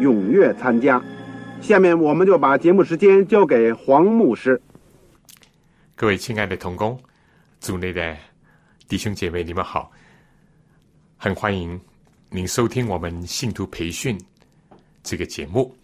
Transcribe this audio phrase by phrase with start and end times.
[0.00, 1.02] 踊跃参加。
[1.60, 4.60] 下面我们就把节目时间交给黄牧师。
[5.94, 6.98] 各位亲爱的同工、
[7.60, 8.16] 组内的
[8.86, 9.90] 弟兄姐妹，你们好！
[11.16, 11.80] 很欢迎
[12.30, 14.16] 您收听我们信徒培训
[15.02, 15.74] 这个节目。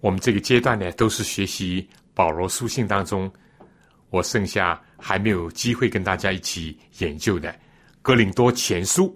[0.00, 3.30] 我们这个阶段呢，都是学习保罗书信当中。
[4.08, 7.50] 我剩下还没有机会跟大家一起研究的
[8.00, 9.14] 《哥林多前书》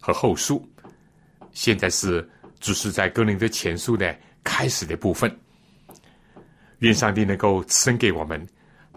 [0.00, 0.66] 和后书，
[1.52, 2.26] 现在是
[2.62, 5.30] 只是在《哥林的前书》的开始的部分。
[6.78, 8.42] 愿上帝能够赐给我们，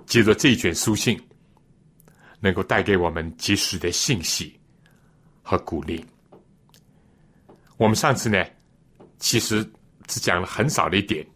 [0.05, 1.21] 借着这一卷书信，
[2.39, 4.57] 能够带给我们及时的信息
[5.43, 6.05] 和鼓励。
[7.75, 8.45] 我们上次呢，
[9.19, 9.69] 其实
[10.07, 11.27] 只讲了很少的一点，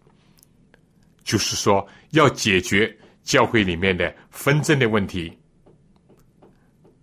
[1.25, 2.95] 就是说要解决。
[3.21, 5.31] 教会里面的纷争的问题、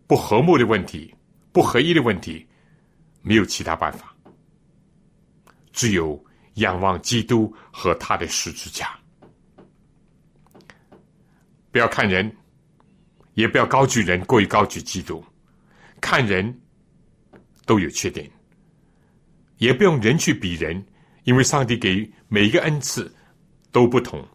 [0.09, 1.15] 不和睦的问题、
[1.53, 2.45] 不合一的问题，
[3.23, 4.16] 没有其他办法，
[5.77, 6.21] 只有
[6.55, 8.99] 仰望基督和他的十字架。
[11.71, 12.35] 不要看人，
[13.35, 15.25] 也不要高举人过于高举基督。
[16.01, 16.61] 看人
[17.65, 18.29] 都有缺点，
[19.59, 20.85] 也不用人去比人，
[21.23, 23.15] 因为上帝给每一个恩赐
[23.71, 24.27] 都不同，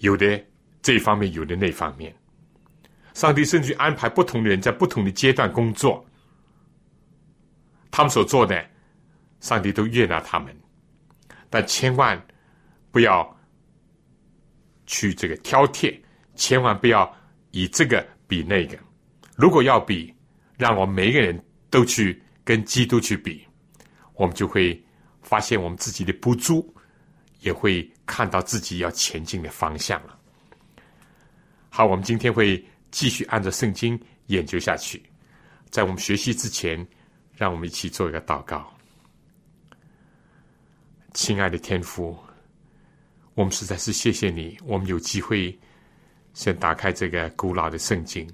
[0.00, 0.44] 有的。
[0.82, 2.10] 这方面有的那方面，
[3.12, 6.02] 上帝甚至安排不同的人在不同的阶段工作，
[7.90, 8.66] 他们所做的，
[9.40, 10.54] 上帝都悦纳他们，
[11.48, 12.20] 但千万
[12.90, 13.38] 不要
[14.86, 15.98] 去这个挑剔，
[16.34, 17.10] 千万不要
[17.50, 18.78] 以这个比那个。
[19.34, 20.14] 如果要比，
[20.56, 23.46] 让我们每一个人都去跟基督去比，
[24.14, 24.78] 我们就会
[25.22, 26.74] 发现我们自己的不足，
[27.40, 30.18] 也会看到自己要前进的方向了。
[31.70, 35.02] 好，我们今天会继续按照圣经研究下去。
[35.70, 36.86] 在我们学习之前，
[37.34, 38.70] 让我们一起做一个祷告。
[41.14, 42.16] 亲爱的天父，
[43.34, 45.58] 我们实在是谢谢你，我们有机会
[46.34, 48.28] 先打开这个古老的圣经，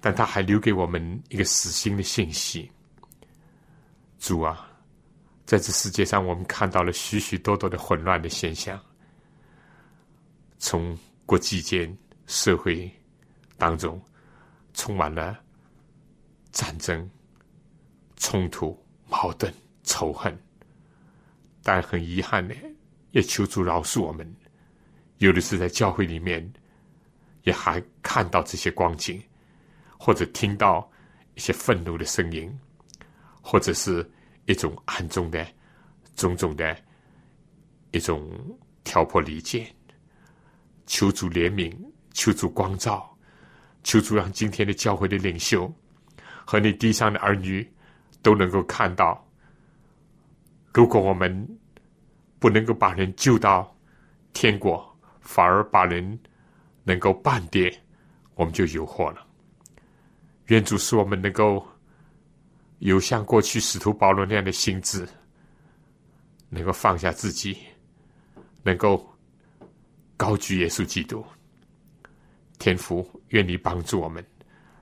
[0.00, 2.70] 但他还留给我们一个死心的信息。
[4.18, 4.70] 主啊，
[5.44, 8.80] 在这世界上，我们看到了许许多多的混乱的现象，
[10.58, 10.96] 从
[11.26, 11.96] 国际间。
[12.26, 12.90] 社会
[13.58, 14.00] 当中
[14.72, 15.38] 充满了
[16.52, 17.06] 战争、
[18.16, 19.52] 冲突、矛盾、
[19.82, 20.34] 仇恨，
[21.64, 22.54] 但很遗憾呢，
[23.10, 24.32] 也求主饶恕我们。
[25.18, 26.48] 有的是在教会里面，
[27.42, 29.20] 也还看到这些光景，
[29.98, 30.88] 或者听到
[31.34, 32.56] 一些愤怒的声音，
[33.42, 34.08] 或者是
[34.46, 35.44] 一种暗中的
[36.14, 36.76] 种种的
[37.90, 38.30] 一种
[38.84, 39.66] 挑拨离间，
[40.86, 41.74] 求主怜悯。
[42.16, 43.12] 求主光照，
[43.82, 45.68] 求主让今天的教会的领袖
[46.44, 47.68] 和你地上的儿女
[48.22, 49.20] 都能够看到。
[50.74, 51.48] 如果我们
[52.40, 53.74] 不能够把人救到
[54.32, 54.84] 天国，
[55.20, 56.18] 反而把人
[56.82, 57.72] 能够半跌，
[58.34, 59.24] 我们就有祸了。
[60.46, 61.64] 愿主使我们能够
[62.80, 65.08] 有像过去使徒保罗那样的心智，
[66.48, 67.56] 能够放下自己，
[68.64, 69.08] 能够
[70.16, 71.24] 高举耶稣基督。
[72.58, 74.24] 天父，愿你帮助我们，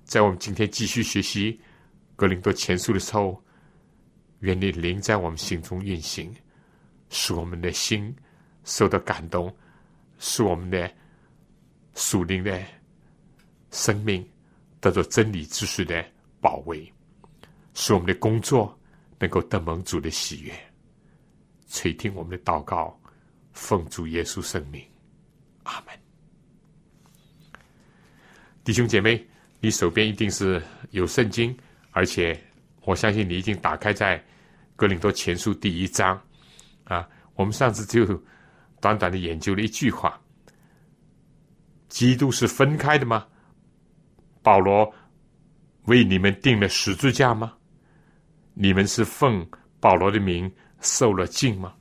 [0.05, 1.61] 在我们今天继续学习
[2.16, 3.41] 格林多前书的时候，
[4.42, 6.34] 愿你灵在我们心中运行，
[7.10, 8.14] 使我们的心
[8.64, 9.52] 受到感动，
[10.18, 10.92] 使我们的
[11.94, 12.60] 属灵的
[13.70, 14.28] 生命
[14.80, 16.04] 得到真理知识的
[16.40, 16.92] 保卫，
[17.72, 18.76] 使我们的工作
[19.20, 20.52] 能够得蒙主的喜悦，
[21.68, 23.00] 垂听我们的祷告，
[23.52, 24.84] 奉主耶稣圣名，
[25.62, 25.94] 阿门。
[28.64, 29.24] 弟兄姐妹，
[29.60, 30.60] 你手边一定是
[30.90, 31.56] 有圣经，
[31.92, 32.36] 而且
[32.82, 34.22] 我相信你已经打开在
[34.74, 36.20] 格林多前书第一章
[36.84, 38.20] 啊，我们上次就
[38.80, 40.20] 短短的研究了一句话：
[41.88, 43.26] 基督是分开的吗？
[44.42, 44.92] 保罗
[45.84, 47.52] 为你们定了十字架吗？
[48.54, 49.46] 你们是奉
[49.78, 51.72] 保罗的名受了敬吗？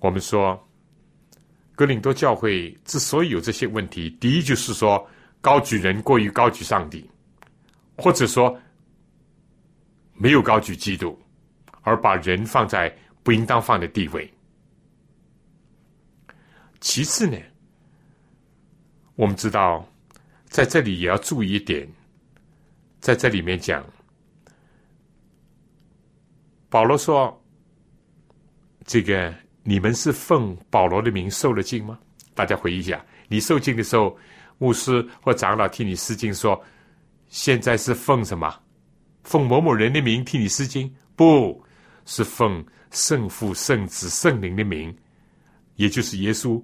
[0.00, 0.68] 我们说，
[1.76, 5.06] 格林多教会之所以有这些问题，第一就是说
[5.40, 7.08] 高举人过于高举上帝，
[7.96, 8.58] 或者说
[10.18, 11.18] 没有高举基督，
[11.82, 14.28] 而把人放在不应当放的地位。
[16.80, 17.38] 其次呢，
[19.14, 19.86] 我们知道
[20.46, 21.88] 在这里也要注意一点，
[23.00, 23.84] 在这里面讲。
[26.68, 27.42] 保罗说
[28.84, 31.98] ：“这个你们是奉保罗的名受了敬吗？
[32.34, 34.16] 大家回忆一下，你受敬的时候，
[34.58, 36.62] 牧师或长老替你施敬，说
[37.28, 38.54] 现在是奉什么？
[39.28, 40.90] 奉某某人的名替你施经？
[41.14, 41.62] 不
[42.06, 44.96] 是奉圣父、圣子、圣灵的名，
[45.76, 46.62] 也就是耶稣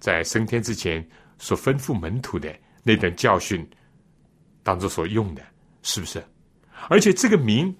[0.00, 1.08] 在升天之前
[1.38, 2.52] 所吩咐门徒的
[2.82, 3.64] 那段教训
[4.64, 5.42] 当中所用的，
[5.82, 6.20] 是不是？
[6.88, 7.74] 而且这个名。”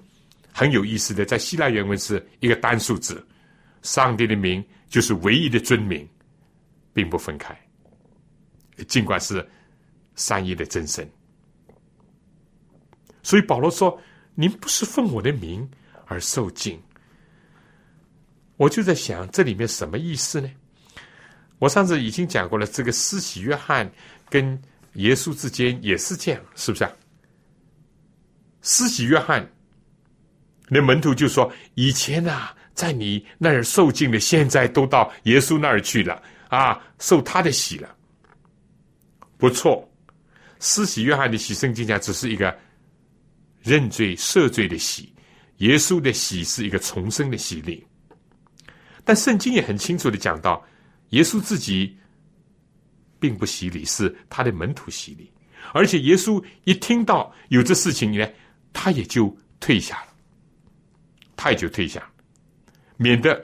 [0.53, 3.25] 很有意思的，在希腊原文是一个单数字，
[3.83, 6.07] 上帝的名就是唯一的尊名，
[6.93, 7.57] 并不分开。
[8.89, 9.49] 尽管是
[10.17, 11.09] 三一的真神，
[13.23, 14.01] 所以保罗说
[14.35, 15.69] ：“您不是奉我的名
[16.07, 16.81] 而受敬。”
[18.57, 20.51] 我就在想，这里面什么意思呢？
[21.59, 23.91] 我上次已经讲过了，这个施洗约翰
[24.29, 24.61] 跟
[24.95, 26.93] 耶稣之间也是这样，是不是啊？
[28.63, 29.47] 施洗约翰。
[30.69, 37.97] 那门徒就说：“以前啊，在你那儿受敬的，现在都到耶稣那儿去了啊，受他的洗了。
[39.37, 39.91] 不错，
[40.61, 42.57] 施洗约翰的洗，圣经讲只是一个
[43.63, 45.13] 认罪赦罪的洗，
[45.59, 47.87] 耶稣的洗是一个重生的洗礼。
[49.05, 50.65] 但圣经也很清楚的讲到，
[51.11, 51.97] 耶稣自己
[53.19, 55.31] 并不洗礼，是他的门徒洗礼。
[55.73, 58.27] 而且耶稣一听到有这事情呢，
[58.73, 60.07] 他也就退下了。”
[61.43, 62.07] 他也就退下，
[62.99, 63.43] 免得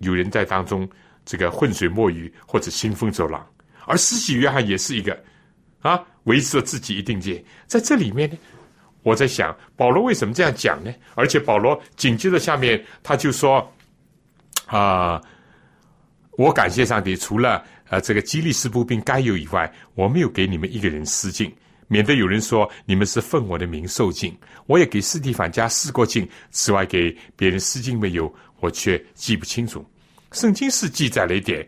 [0.00, 0.86] 有人在当中
[1.24, 3.42] 这个浑水摸鱼或者兴风作浪。
[3.86, 5.18] 而施洗约翰也是一个
[5.80, 7.42] 啊，维持了自己一定界。
[7.66, 8.36] 在这里面呢，
[9.04, 10.92] 我在想保罗为什么这样讲呢？
[11.14, 13.72] 而且保罗紧接着下面他就说
[14.66, 15.22] 啊，
[16.32, 21.54] 我感谢上帝，除了呃这个基利斯步兵该有以外，我没有给你们一个人施敬。
[21.86, 24.34] 免得有人说你们是奉我的名受敬，
[24.66, 29.84] 我也给斯蒂凡家施过敬，此外给别人施敬没有，我却记不清楚。
[30.32, 31.64] 圣经是记载了一点，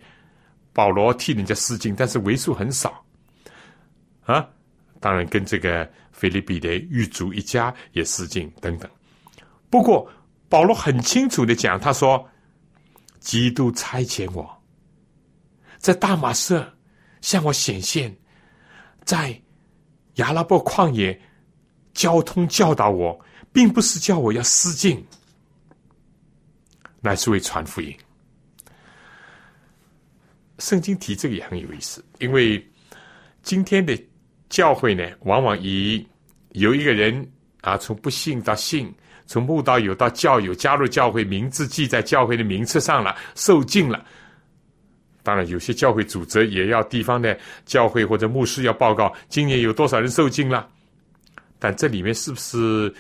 [0.72, 3.04] 保罗替人家施敬，但是为数很少。
[4.24, 4.44] 啊，
[5.00, 8.90] 当然跟这个菲利比的狱卒一家也失敬等等。
[9.68, 10.10] 不过
[10.48, 12.26] 保罗很清楚的讲，他说
[13.20, 14.62] ：“基督差遣我，
[15.78, 16.66] 在大马色
[17.20, 18.16] 向我显现，
[19.04, 19.40] 在。”
[20.16, 21.20] 亚拉伯旷野
[21.92, 23.22] 交通教导我，
[23.52, 25.06] 并不是叫我要失敬，
[27.02, 27.94] 乃是为传福音。
[30.58, 32.66] 圣经提这个也很有意思，因为
[33.42, 33.94] 今天的
[34.48, 36.06] 教会呢，往往以
[36.52, 37.26] 有一个人
[37.60, 38.92] 啊，从不信到信，
[39.26, 44.04] 从慕道友到教友，加入教会，名字记在教会的名册上了，受敬了。
[45.22, 50.68] 当然，有些教会组织也要地方的教会或者牧师要报告今年有多少人受浸了。
[51.58, 52.94] 但这里面是不是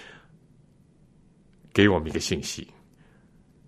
[1.72, 2.66] 给我们一个信息？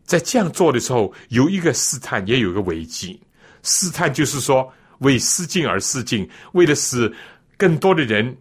[0.03, 3.21] 在这样做的时候，有一个试探，也有一个危机。
[3.63, 7.13] 试探就是说，为施敬而施敬，为了使
[7.59, 8.35] 更多的人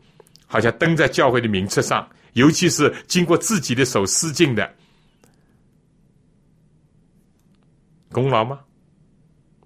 [0.46, 4.74] 好像登在教会的名册上，尤其是经过自己的手施敬的
[8.12, 8.62] 功劳吗？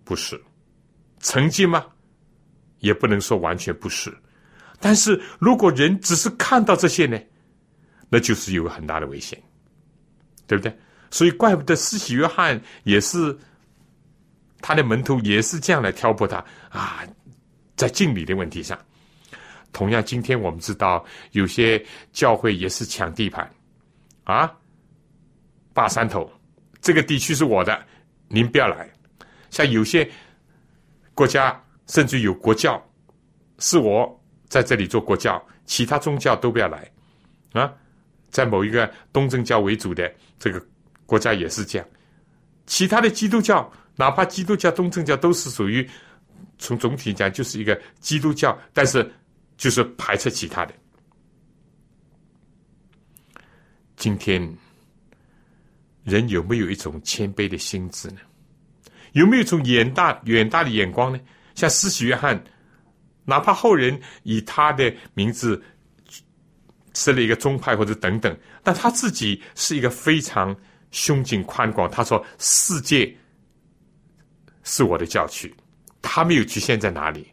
[0.04, 0.42] 不是
[1.20, 1.86] 成绩吗？
[2.80, 4.12] 也不能说完全不是。
[4.80, 7.20] 但是如果人只是看到这些呢，
[8.10, 9.40] 那就是有很大的危险，
[10.48, 10.76] 对不对？
[11.12, 13.38] 所以怪不得施洗约翰也是
[14.60, 17.04] 他的门徒，也是这样来挑拨他啊，
[17.76, 18.80] 在敬礼的问题上。
[19.72, 23.50] 同样，今天我们知道有些教会也是抢地盘
[24.24, 24.52] 啊，
[25.74, 26.32] 霸山头，
[26.82, 27.84] 这个地区是我的，
[28.28, 28.90] 您不要来。
[29.50, 30.10] 像有些
[31.14, 32.82] 国家甚至有国教，
[33.60, 36.90] 是我在这里做国教，其他宗教都不要来
[37.54, 37.74] 啊！
[38.30, 40.10] 在某一个东正教为主的
[40.40, 40.66] 这个
[41.06, 41.88] 国家也是这样，
[42.66, 45.86] 其他的基督教，哪怕基督教、东正教都是属于
[46.58, 49.12] 从总体讲就是一个基督教，但是
[49.62, 50.74] 就是排斥其他的。
[53.96, 54.42] 今天
[56.04, 58.22] 人有没有一种谦卑的心智呢？
[59.12, 61.20] 有没有一种远大远大的眼光呢？
[61.54, 62.44] 像施洗约翰，
[63.24, 65.62] 哪怕后人以他的名字
[66.96, 70.58] 设了一个宗派或者等等，但他自己是一个非常
[70.90, 71.88] 胸襟宽广。
[71.88, 73.16] 他说：“世界
[74.64, 75.54] 是我的教区。”
[76.02, 77.32] 他没有局限在哪里，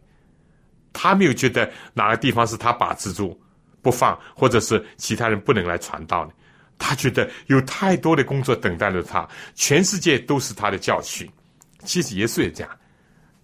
[0.92, 3.38] 他没有觉得哪个地方是他把持住
[3.83, 6.33] 不放，或者是其他人不能来传道呢？
[6.78, 11.28] 他觉得有太多的工作等待着他，全世界都是他的教训。
[11.85, 12.78] 其实耶稣也这样，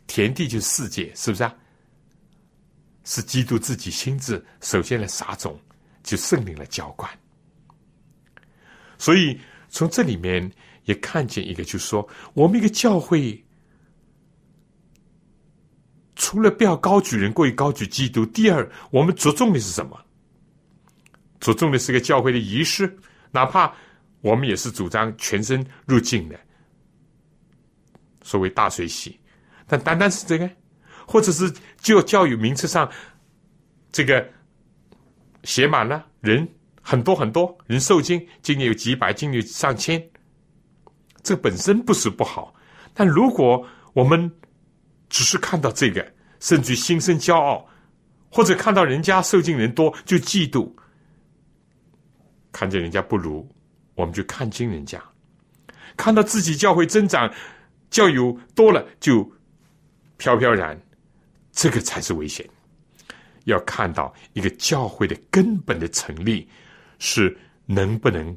[0.07, 1.55] 田地就是世界，是不是啊？
[3.05, 5.61] 是基督自己亲自首先来撒种，
[6.03, 7.11] 就圣灵来浇灌。
[8.99, 10.51] 所以从这里面
[10.85, 13.45] 也看见一个，就说我们一个教会，
[16.17, 20.01] 除了不要高举人过于高举基督，第二，我们着重的是什么？
[21.41, 22.97] 着重的是个教会的仪式，
[23.31, 23.73] 哪怕
[24.21, 26.39] 我们也是主张全身入境的。
[28.23, 29.19] 所谓大水洗，
[29.67, 30.49] 但单单是这个，
[31.07, 32.91] 或者是就教育名册上
[33.93, 34.27] 这个
[35.43, 36.49] 写满了人
[36.81, 40.03] 很多很多人受精，今年有几百，今年有上千，
[41.23, 42.55] 这本身不是不好。
[42.95, 44.33] 但如果我们
[45.15, 46.05] 只是看到这个，
[46.41, 47.65] 甚至心生骄傲，
[48.29, 50.69] 或者看到人家受尽人多就嫉妒，
[52.51, 53.49] 看见人家不如，
[53.95, 54.99] 我们就看轻人家；
[55.97, 57.33] 看到自己教会增长。
[57.91, 59.25] 教友多了就
[60.17, 60.77] 飘飘然，
[61.53, 62.45] 这个才是危险。
[63.45, 66.49] 要看到一个教会的根本的成立，
[66.99, 68.37] 是能不能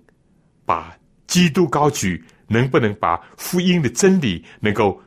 [0.63, 5.01] 把基督高举，能不能把福音的真理能够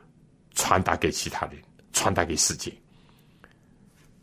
[0.55, 1.57] 传达给其他人，
[1.93, 2.71] 传达给世界。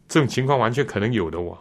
[0.08, 1.58] 这种情况完全可能有的哦。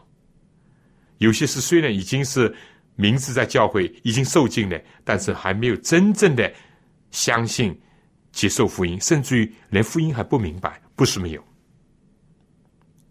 [1.17, 2.53] 有些是虽然已经是
[2.95, 6.51] 名字在教会已经受尽了，但是还没有真正的
[7.11, 7.79] 相信。
[8.33, 11.43] 接受福音，甚至于连福音还不明白，不是没有，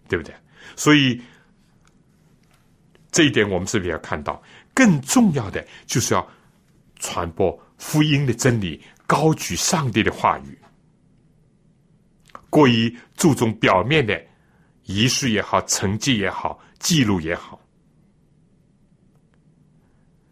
[0.07, 0.33] 对不对？
[0.77, 1.21] 所以
[3.11, 4.41] 这一点我们是不是要看到？
[4.73, 6.25] 更重要的就是要
[7.01, 10.57] 传播福音的真理，高举上帝的话语。
[12.57, 14.19] 过于注重表面的
[14.85, 17.61] 仪式也好，成绩也好，记录也好，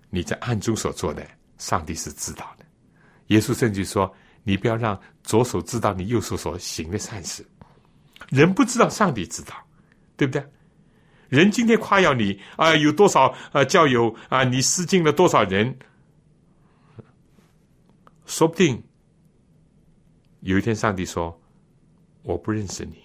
[0.08, 1.26] 你在暗中所做的，
[1.58, 2.64] 上帝是知道的。
[3.26, 4.10] 耶稣甚至说。
[4.46, 7.42] 你不要让左手知道你右手所行的善事，
[8.28, 9.54] 人不知道，上帝知道，
[10.18, 10.46] 对不对？
[11.30, 15.74] 人今天夸耀你啊，有多少呃教友啊，你施进了多少人，
[18.26, 18.84] 说不定
[20.40, 21.40] 有一天上帝说
[22.24, 22.98] 我不认识你，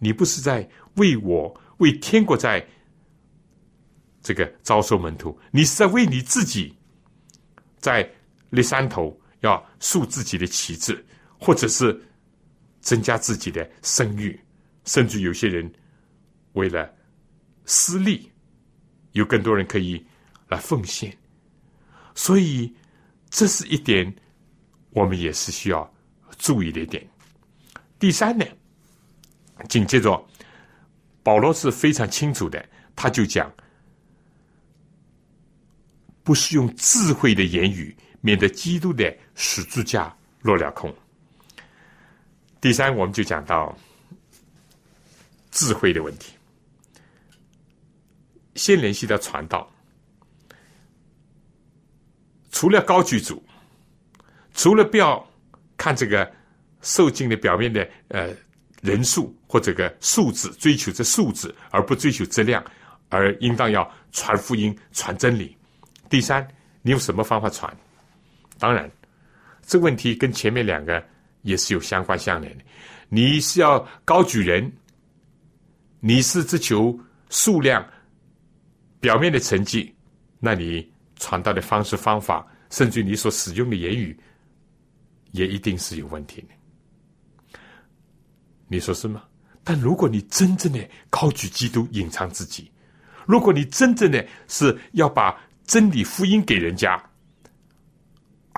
[0.00, 2.66] 你不是在为我为天国在
[4.20, 6.76] 这个招收门徒，你是在为你自己
[7.78, 8.10] 在
[8.50, 9.16] 立山头。
[9.40, 11.04] 要树自己的旗帜，
[11.38, 12.02] 或者是
[12.80, 14.40] 增加自己的声誉，
[14.86, 15.70] 甚至有些人
[16.54, 16.90] 为了
[17.66, 18.32] 私利，
[19.12, 20.04] 有更多人可以
[20.48, 21.16] 来奉献。
[22.14, 22.74] 所以，
[23.28, 24.12] 这是一点
[24.90, 25.94] 我们也是需要
[26.38, 27.06] 注意的一点。
[27.98, 28.44] 第三呢，
[29.68, 30.22] 紧接着
[31.22, 33.52] 保罗是非常清楚的，他就讲，
[36.22, 37.96] 不是用智慧的言语。
[38.22, 40.92] 免得基督的十字架落了空。
[42.60, 43.76] 第三，我们就讲到
[45.52, 46.32] 智慧的问题。
[48.56, 49.70] 先联系到传道，
[52.50, 53.40] 除了高举主，
[54.54, 55.24] 除了不要
[55.76, 56.28] 看这个
[56.86, 58.32] 受精的表面的呃
[58.80, 62.64] 人数或这个数字，追求这数字而不追求质量，
[63.08, 65.56] 而应当要传福音、传真理。
[66.08, 66.46] 第三，
[66.82, 67.76] 你用什么方法传？
[68.56, 68.88] 当然，
[69.62, 71.04] 这个问题跟前面两个
[71.42, 72.64] 也是有相关相连的。
[73.08, 74.72] 你是要高举人，
[75.98, 76.96] 你是只求
[77.30, 77.84] 数量、
[79.00, 79.92] 表面的成绩，
[80.38, 84.16] 那你传道的方式方法，甚至你所使用的言语，
[85.32, 86.55] 也一定是有问题的。
[88.68, 89.22] 你说是吗？
[89.62, 92.70] 但如果你真正的高举基督，隐藏自己，
[93.26, 97.02] 如果你真正的是要把真理福音给人家。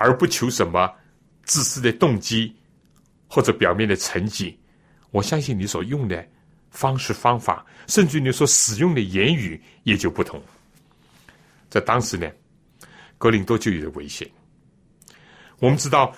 [0.01, 0.89] 而不求什么
[1.43, 2.55] 自私的动机
[3.27, 4.57] 或者表面的成绩，
[5.11, 6.25] 我相信你所用的
[6.69, 10.41] 方式方法，甚至你所使用的言语也就不同。
[11.69, 12.31] 在当时呢，
[13.17, 14.25] 格林多就有危险。
[15.57, 16.15] 我们知道，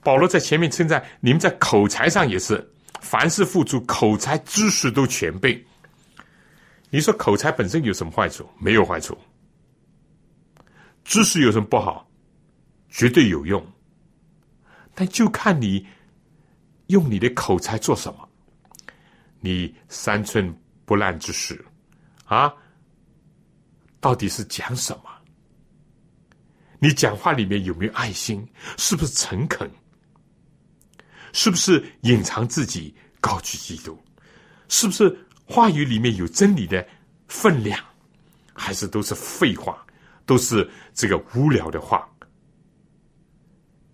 [0.00, 2.64] 保罗在前面称赞你们在口才上也是
[3.00, 5.64] 凡事付出，口才知识都全备。
[6.90, 8.48] 你说口才本身有什么坏处？
[8.58, 9.16] 没有坏处。
[11.04, 12.10] 知识有什么不好？
[12.88, 13.64] 绝对有用。
[14.94, 15.86] 但就看你
[16.88, 18.28] 用你的口才做什么。
[19.40, 20.52] 你三寸
[20.84, 21.54] 不烂之舌
[22.24, 22.52] 啊，
[24.00, 25.04] 到底是讲什么？
[26.80, 28.46] 你讲话里面有没有爱心？
[28.76, 29.70] 是不是诚恳？
[31.38, 33.96] 是不是隐藏自己，高举基督？
[34.68, 35.16] 是不是
[35.46, 36.84] 话语里面有真理的
[37.28, 37.78] 分量？
[38.52, 39.86] 还是都是废话，
[40.26, 42.08] 都是这个无聊的话？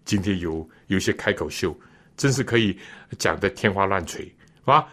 [0.07, 1.79] 今天有有些开口秀，
[2.17, 2.79] 真是可以
[3.19, 4.25] 讲的天花乱坠，
[4.65, 4.89] 是啊，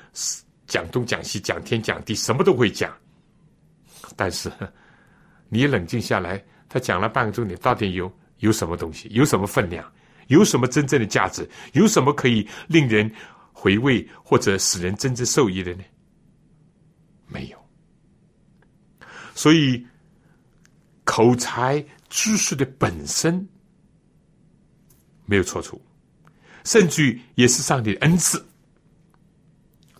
[0.68, 2.94] 讲东讲西，讲天讲地，什么都会讲。
[4.18, 4.52] 但是
[5.48, 9.08] 你冷静下来，他讲了半个钟，你，到底有有什么东西？
[9.14, 9.90] 有什么分量？
[10.32, 11.48] 有什么真正的价值？
[11.74, 13.10] 有什么可以令人
[13.54, 15.84] 回味或者使人真正受益的呢？
[17.28, 17.58] 没有。
[19.36, 19.86] 所以，
[21.04, 23.48] 口才知识的本身
[25.26, 25.82] 没有错处，
[26.64, 28.44] 甚至于也是上帝的恩赐。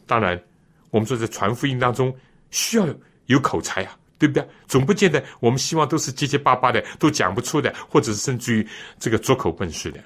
[0.06, 0.42] 当然，
[0.90, 2.14] 我们说在传福音当中
[2.50, 2.88] 需要
[3.28, 4.48] 有口才啊，对不对？
[4.68, 8.68] 总不见得我们希望都是结结巴巴的，都讲不出的，或者是甚至于
[9.00, 10.04] 这个拙口笨舌的。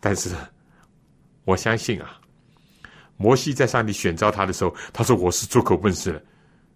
[0.00, 0.30] 但是，
[1.44, 2.20] 我相信啊，
[3.16, 6.24] 摩西在上帝选召他的时候，他说我是拙口笨舌的，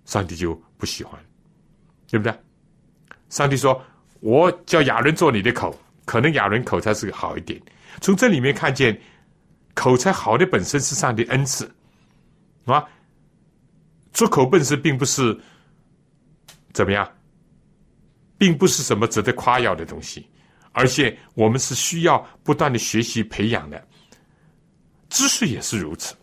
[0.04, 1.18] 上帝就不喜欢，
[2.08, 2.34] 对不对？
[3.28, 3.80] 上帝说
[4.20, 5.74] ：“我叫亚伦做你的口，
[6.04, 7.60] 可能亚伦口才是好一点。”
[8.00, 9.00] 从这里面看见，
[9.74, 11.70] 口才好的本身是上帝恩赐，
[12.64, 12.84] 啊，
[14.12, 15.38] 拙口笨舌并不是
[16.72, 17.10] 怎么样，
[18.36, 20.28] 并不是什么值得夸耀的东西。
[20.72, 23.86] 而且我们是需要不断的学习培养的，
[25.08, 26.14] 知识也是如此。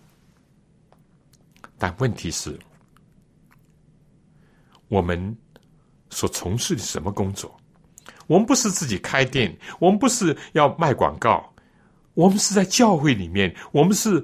[1.77, 2.59] 但问题是，
[4.87, 5.37] 我们
[6.09, 7.55] 所从事的什么工作？
[8.27, 11.51] 我们不是自己开店，我们不是要卖广告，
[12.15, 14.23] 我们是在教会里面，我们是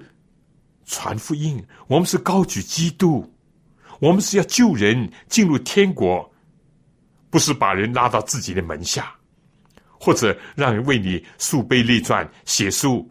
[0.86, 3.34] 传福音，我们是高举基督，
[4.00, 6.30] 我们是要救人进入天国，
[7.30, 9.15] 不是把人拉到自己的门下。
[10.00, 13.10] 或者让人为你树碑立传、写书，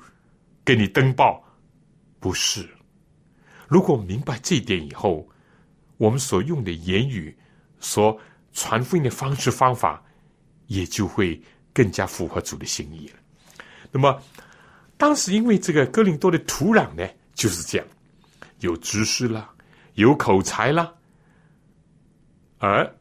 [0.64, 1.42] 给你登报，
[2.20, 2.68] 不是。
[3.68, 5.26] 如果明白这一点以后，
[5.96, 7.36] 我们所用的言语、
[7.80, 8.18] 所
[8.52, 10.02] 传福音的方式方法，
[10.66, 11.40] 也就会
[11.72, 13.14] 更加符合主的心意了。
[13.90, 14.22] 那么，
[14.96, 17.86] 当时因为这个哥林多的土壤呢，就是这样，
[18.60, 19.50] 有知识了，
[19.94, 20.94] 有口才了，
[22.58, 22.94] 而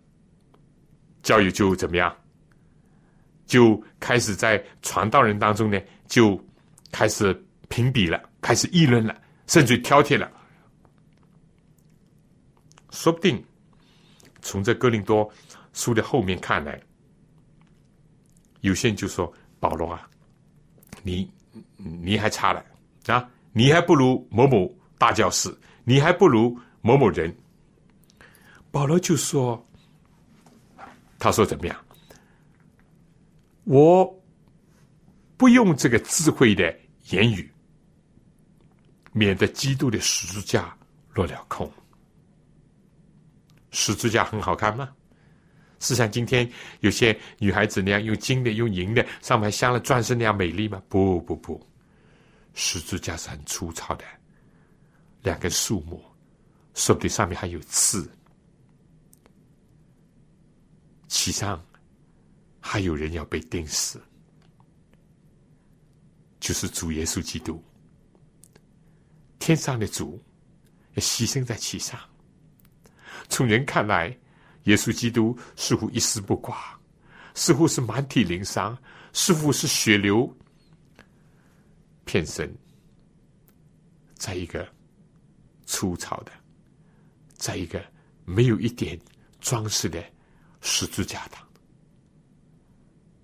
[1.22, 2.15] 教育就怎么样？
[3.45, 6.41] 就开始在传道人当中呢，就
[6.91, 7.34] 开始
[7.69, 9.15] 评比了，开始议论了，
[9.47, 10.32] 甚至挑剔了。
[12.91, 13.43] 说不定
[14.41, 15.29] 从这哥林多
[15.73, 16.79] 书的后面看来，
[18.62, 20.08] 有些人就说：“保罗啊，
[21.01, 21.29] 你
[21.77, 22.63] 你还差了
[23.08, 25.53] 啊，你还不如某某大教士，
[25.84, 27.36] 你还不如某某人。”
[28.71, 29.63] 保罗就说
[31.19, 31.77] ：“他说怎么样？”
[33.63, 34.23] 我
[35.38, 36.76] 不用这个智慧的
[37.10, 37.52] 言语，
[39.12, 40.78] 免得基督的十字架
[41.13, 41.71] 落了空。
[43.71, 44.89] 十字架很好看吗？
[45.80, 46.49] 是像今天
[46.80, 50.82] 有些女孩子那样用金的、用银的，上面镶了钻石那样美丽吗？
[50.88, 51.62] 不不不，
[52.54, 54.06] 十字架是很粗糙的，
[55.23, 56.02] 两根树木，
[56.73, 58.10] 说不定上面还有刺，
[61.10, 61.62] 其上。
[62.65, 64.02] 还有人要被钉死，
[66.39, 67.62] 就是主耶稣基督，
[69.38, 70.17] 天上的主，
[70.95, 71.99] 也牺牲在其上。
[73.28, 74.17] 从人看来，
[74.63, 76.80] 耶稣基督似乎一丝不挂，
[77.36, 78.76] 似乎是满体鳞伤，
[79.12, 80.34] 似乎是血流
[82.06, 82.49] 片身，
[84.15, 84.65] 在一个
[85.65, 86.32] 粗糙的，
[87.36, 87.84] 在一个
[88.23, 88.97] 没有一点
[89.41, 90.02] 装饰的
[90.62, 91.42] 十字架上。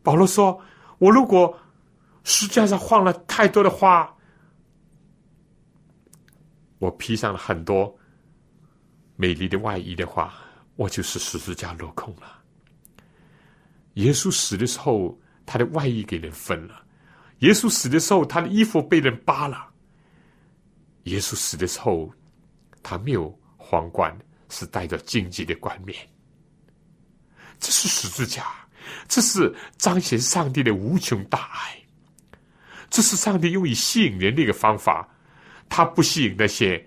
[0.02, 0.60] 保罗说
[0.98, 1.58] ：“我如果
[2.24, 4.12] 石架上放了太多的花，
[6.78, 7.94] 我披上了很多
[9.16, 10.34] 美丽的外衣的话，
[10.76, 12.42] 我就是十字架落空了。
[13.96, 16.76] 耶稣死的时候，他的外衣给人分了；
[17.40, 19.58] 耶稣死的时候，他的衣服被人扒了；
[21.04, 22.10] 耶稣死的时候，
[22.82, 25.98] 他没有皇冠，是戴着荆棘的冠冕。
[27.60, 28.46] 这是十字架。”
[29.08, 31.78] 这是彰显上帝的无穷大爱，
[32.90, 35.08] 这是上帝用以吸引人的一个方法。
[35.68, 36.84] 他不吸引那些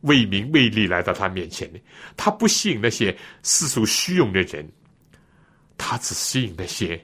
[0.00, 1.78] 为名为利来到他面前的，
[2.16, 4.66] 他不吸引那些世俗虚荣的人，
[5.76, 6.98] 他只吸引那些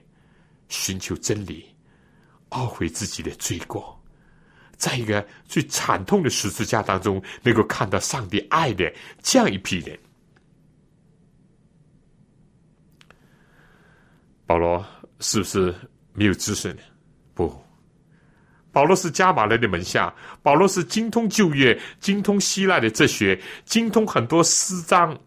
[0.68, 1.66] 寻求真理，
[2.50, 4.02] 懊悔自己的罪过，
[4.78, 8.90] 在一个最惨痛的十字架当中，能够看到上帝爱的
[9.22, 9.98] 这样一批人。
[14.46, 14.84] 保罗
[15.18, 15.74] 是不是
[16.12, 16.80] 没有知识呢？
[17.34, 17.52] 不，
[18.70, 25.18] 保罗是加马勒的门下，保罗是精通旧约、精通希腊的哲学、精通很多诗章、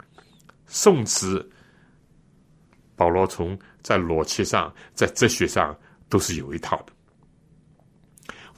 [0.66, 1.48] 宋词。
[2.96, 5.78] 保罗从在逻辑上、在哲学上
[6.08, 6.92] 都是有一套的。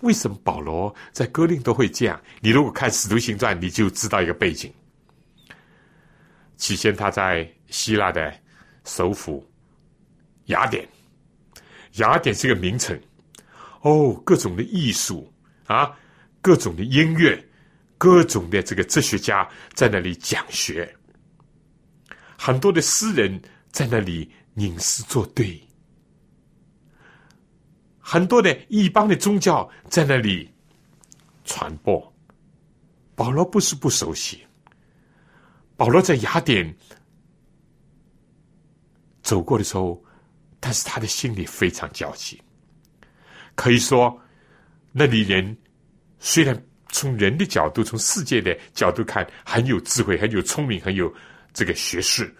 [0.01, 2.21] 为什么保罗在哥林都会这样？
[2.41, 4.73] 你如果看《使徒行传》，你就知道一个背景。
[6.57, 8.33] 起先他在希腊的
[8.85, 9.52] 首府。
[10.47, 10.89] 雅典，
[11.95, 13.01] 雅典是个名城，
[13.83, 15.33] 哦，各种的艺术
[15.67, 15.97] 啊，
[16.41, 17.43] 各种的音乐，
[17.97, 20.93] 各种的这个哲学家在那里讲学，
[22.37, 25.61] 很多的诗人在那里吟诗作对，
[28.01, 30.51] 很多的异邦的宗教在那里
[31.45, 32.13] 传播。
[33.15, 34.45] 保罗不是不熟悉，
[35.77, 36.75] 保罗在雅典
[39.23, 40.02] 走过的时候。
[40.65, 42.41] 但是他的心里非常焦急，
[43.57, 44.17] 可以说，
[44.93, 45.57] 那里人
[46.21, 46.57] 虽然
[46.89, 51.13] 从人的角度、从世界的角度看很有智慧、很有聪明、很有
[51.53, 52.33] 这个学识，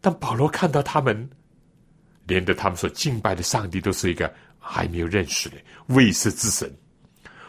[0.00, 1.30] 但保罗看到他们，
[2.26, 6.68] 连的他们所敬拜的上帝都是一个还没有认识的未识之神，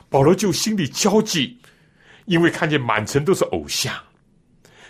[0.08, 1.60] 保罗就心里焦急，
[2.26, 3.92] 因为看见满城都是偶像，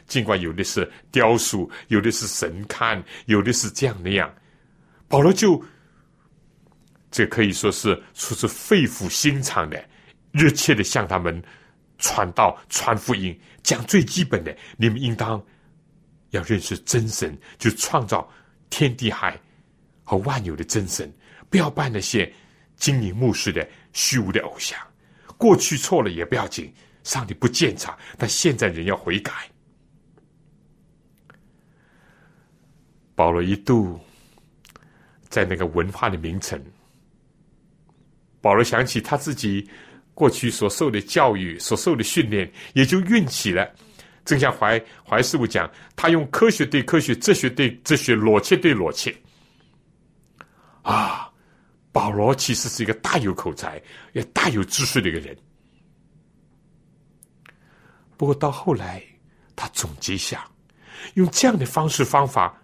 [0.08, 4.30] 尽管有的是雕塑，有的是神龛，有的是这样那样。
[5.10, 5.62] 保罗就，
[7.10, 9.84] 这可以说是出自肺腑心肠的，
[10.32, 11.43] 热切的向他们
[11.98, 15.43] 传道、传福音，讲最基本的：你们应当
[16.30, 18.32] 要认识真神，就创造
[18.69, 19.38] 天地海
[20.04, 21.12] 和万有的真神，
[21.50, 22.32] 不要拜那些
[22.76, 24.80] 金银木石的虚无的偶像。
[25.36, 26.72] 过去错了也不要紧，
[27.04, 29.34] 上帝不见察，但现在人要悔改。
[33.15, 34.00] 保罗一度。
[35.30, 36.60] 在那个文化的名城，
[38.42, 39.70] 保罗想起他自己
[40.15, 43.72] 过去所受的教育、所受的训练，也就运起了。
[44.26, 49.15] 正像怀怀师傅讲，他用科学对科学、哲学对哲学、逻辑对逻辑。
[50.82, 51.32] 啊，
[51.92, 53.82] 保罗其实是一个大有口才、
[54.13, 55.38] 也大有知识的一个人。
[58.18, 59.04] 不过到后来，
[59.56, 60.50] 他总结一下，
[61.13, 62.60] 用这样的方式方法，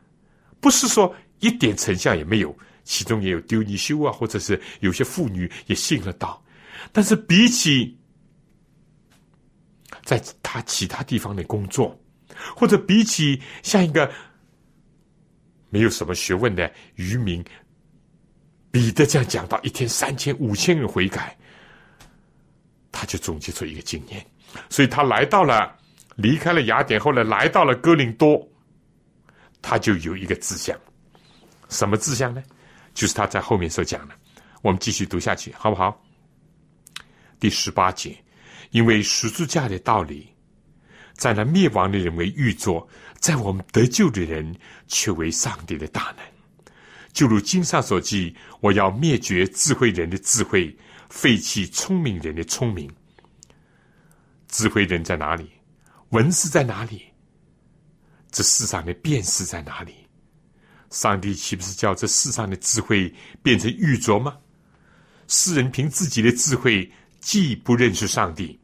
[0.60, 1.16] 不是说。
[1.40, 6.44] 一点成效也没有，其中也有丢尼修啊，或者是有些妇女也信了道，
[6.92, 7.98] 但是比起
[10.04, 12.00] 在他其他地方的工作，
[12.56, 14.12] 或者比起像一个
[15.70, 17.44] 没有什么学问的渔民
[18.72, 21.38] 彼得这样讲到一天三千五千人悔改，
[22.92, 24.26] 他就总结出一个经验，
[24.70, 25.78] 所以他来到了
[26.16, 28.48] 离开了雅典，后来来到了哥林多，
[29.62, 30.78] 他就有一个志向。
[31.70, 32.44] 什么志向呢？
[32.94, 34.16] 就是他在后面所讲的。
[34.62, 36.02] 我们继续读下去，好不好？
[37.40, 38.18] 第十八节，
[38.72, 40.28] 因为十字架的道理，
[41.14, 42.88] 在那灭亡的人为玉作，
[43.20, 44.56] 在我们得救的人
[44.88, 46.26] 却为上帝的大能。
[47.14, 50.76] 就如经上所记：“我要灭绝智慧人的智慧，
[51.10, 52.90] 废弃聪明人的聪明。”
[54.48, 55.50] 智慧人在哪里？
[56.10, 57.06] 文字在哪里？
[58.32, 60.05] 这世上的辨识在哪里？
[60.96, 64.38] 上帝岂不是叫这世上的智慧变成玉镯吗？
[65.28, 68.58] 世人凭自己的智慧既不认识上帝，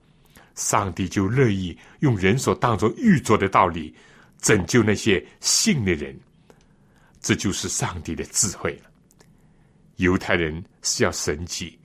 [0.55, 3.93] 上帝就乐意用人所当作玉镯的道理
[4.39, 6.17] 拯救那些信的人。
[7.19, 8.81] 这就是上帝的智慧。
[9.97, 11.77] 犹太人是要神迹，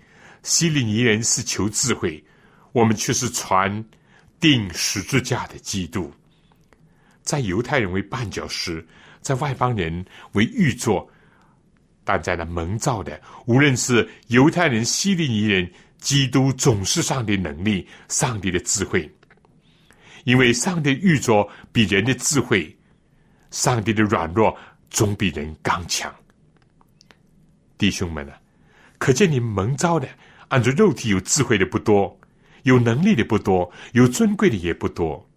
[0.44, 2.24] 希利尼人是求智慧，
[2.70, 3.84] 我们却是传
[4.38, 6.08] 钉十字架的基督。
[7.24, 8.86] 在犹太人为绊脚石。
[9.26, 11.10] 在外邦人为玉作，
[12.04, 19.12] 但在那蒙造的，无论是犹太人、希利尼人，基督总是上帝能力、上帝的智慧。
[20.22, 22.72] 因为上帝玉作比人的智慧，
[23.50, 24.56] 上帝的软弱
[24.90, 26.14] 总比人刚强。
[27.76, 28.40] 弟兄们啊，
[28.96, 30.08] 可见你们蒙召的，
[30.50, 32.16] 按照肉体有智慧的不多，
[32.62, 35.28] 有能力的不多，有尊贵的也不多。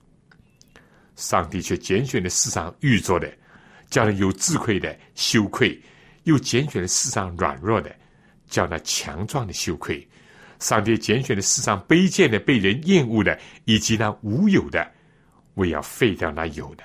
[1.16, 3.28] 上帝却拣选了世上玉作的。
[3.90, 5.82] 叫那有智慧的羞愧，
[6.24, 7.96] 又拣选了世上软弱的，
[8.48, 10.08] 叫那强壮的羞愧。
[10.60, 14.92] 上帝拣选了世上卑贱的、被人厌恶的，以及那无有的，
[15.56, 16.84] 为要废掉那有的，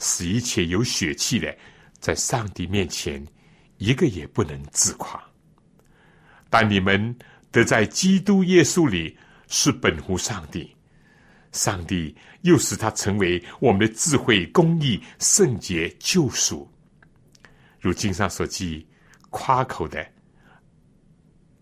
[0.00, 1.56] 使一切有血气的，
[2.00, 3.24] 在上帝面前
[3.78, 5.22] 一个也不能自夸。
[6.48, 7.16] 但你们
[7.52, 10.74] 得在基督耶稣里是本乎上帝，
[11.52, 16.70] 上帝又使他成为我们的智慧、公义、圣洁、救赎。
[17.80, 18.86] 如经上所记，
[19.30, 20.06] 夸口的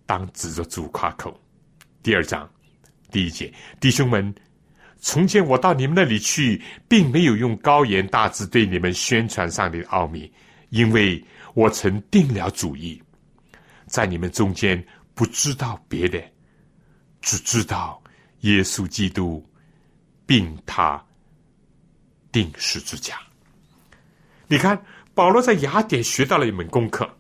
[0.05, 1.41] 当指着主夸口。
[2.03, 2.49] 第二章
[3.11, 4.35] 第一节，弟兄们，
[4.99, 10.31] 从前我到你们那里去，并没有用高言大志对你们宣传上帝的奥秘，
[10.71, 11.23] 因为
[11.55, 13.01] 我曾定了主意，
[13.87, 14.83] 在你们中间
[15.15, 16.23] 不知道别的，
[17.21, 18.03] 只知道
[18.41, 19.45] 耶稣基督，
[20.29, 21.05] 并他
[22.31, 23.19] 定十字架。
[24.47, 24.81] 你看。
[25.15, 27.19] 保罗在雅典学到了一门功课，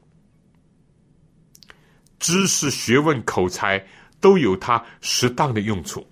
[2.20, 3.84] 知识、学问、口才
[4.20, 6.06] 都有他适当的用处。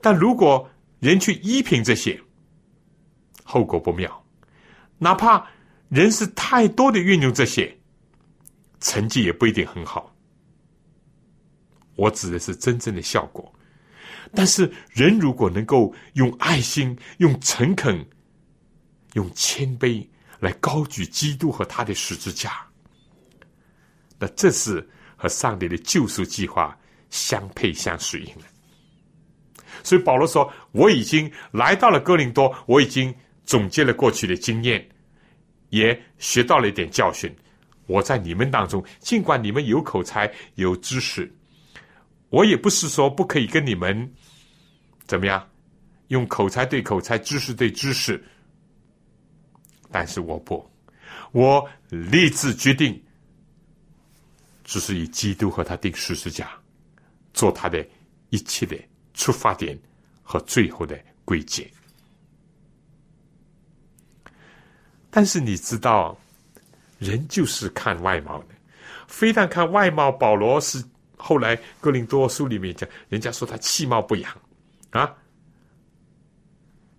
[0.00, 0.68] 但如果
[0.98, 2.20] 人去依凭这些，
[3.44, 4.26] 后果不妙。
[4.98, 5.46] 哪怕
[5.90, 7.78] 人是太多的运用这些，
[8.80, 10.12] 成绩也不一定很好。
[11.94, 13.54] 我指的是真正的效果。
[14.36, 18.06] 但是人如果能够用爱心、用诚恳、
[19.14, 20.06] 用谦卑。
[20.38, 22.60] 来高举基督和他的十字架，
[24.18, 28.42] 那这是和上帝的救赎计划相配相适应的。
[29.82, 33.12] 所以保罗说：“我已经来到了哥林多，我已经
[33.46, 34.86] 总结了过去的经验，
[35.70, 37.34] 也学到了一点教训。
[37.86, 41.34] 我在你们当中，尽管你们有口才、有知识，
[42.28, 44.12] 我也不是说不可以跟你们
[45.06, 45.48] 怎么样
[46.08, 48.22] 用口才对口才、知识对知识。”
[49.90, 50.68] 但是我不，
[51.32, 53.02] 我立志决定，
[54.64, 56.50] 只是以基督和他定十字架，
[57.32, 57.86] 做他的
[58.30, 58.76] 一切的
[59.14, 59.78] 出发点
[60.22, 61.70] 和最后的归结。
[65.08, 66.18] 但是你知道，
[66.98, 68.48] 人就是看外貌的，
[69.06, 70.12] 非但看外貌。
[70.12, 70.84] 保罗是
[71.16, 74.40] 后来哥林多书里面讲，人家说他气貌不扬
[74.96, 75.14] 啊。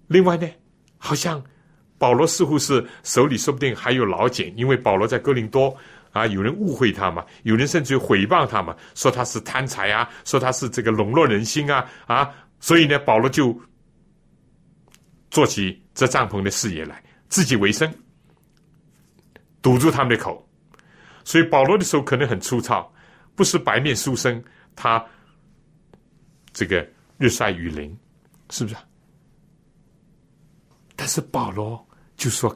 [0.08, 0.48] 另外呢，
[0.98, 1.44] 好像。
[2.00, 5.76] 保罗似乎是手里说不定还有老茧，因为保罗在哥林多
[6.12, 13.60] 啊，有人误会他嘛，有人甚至毁谤他嘛，说他是贪财啊，说他是这个笼络人心啊啊，所以呢，保罗就
[15.32, 17.92] 做起这帐篷的事业来，自己为生，
[19.64, 20.48] 堵住他们的口。
[21.24, 22.94] 所以保罗的手可能很粗糙，
[23.36, 24.40] 不是白面书生，
[24.76, 25.04] 他
[26.54, 27.97] 这个日晒雨淋，
[28.49, 28.75] 是不是？
[30.95, 31.86] 但是保罗。
[32.17, 32.49] 就说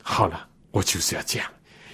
[0.00, 1.46] 好了，我就是要这样，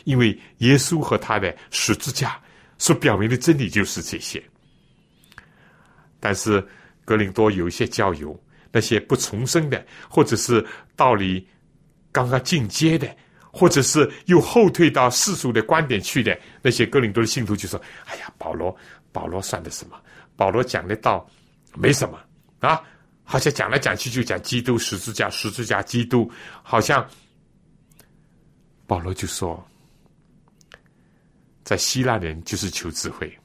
[0.04, 2.40] 因为耶稣和他的十字架
[2.78, 4.40] 所表明的真理就是这些。
[6.20, 6.64] 但是
[7.04, 11.44] 格林多有一些教友，那些不重生的，或者是道理
[12.12, 13.12] 刚刚进阶的，
[13.50, 18.72] 或者是又后退到世俗的观点去的那些格林多的信徒，就说：“哎呀，保罗，
[19.10, 20.00] 保罗算的什么？
[20.36, 21.28] 保罗讲的道
[21.74, 22.18] 没什么
[22.60, 22.82] 啊。”
[23.30, 27.06] 好像讲来讲去就讲基督十字架，十字架基督，好像
[28.86, 29.62] 保罗就说，
[31.62, 33.38] 在希腊人就是求智慧，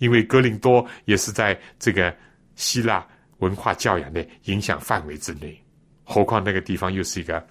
[0.00, 2.14] 因为格林多也是在这个
[2.56, 3.08] 希腊
[3.38, 5.58] 文化教养的影响范围之内，
[6.04, 7.42] 何况那个地方又是一个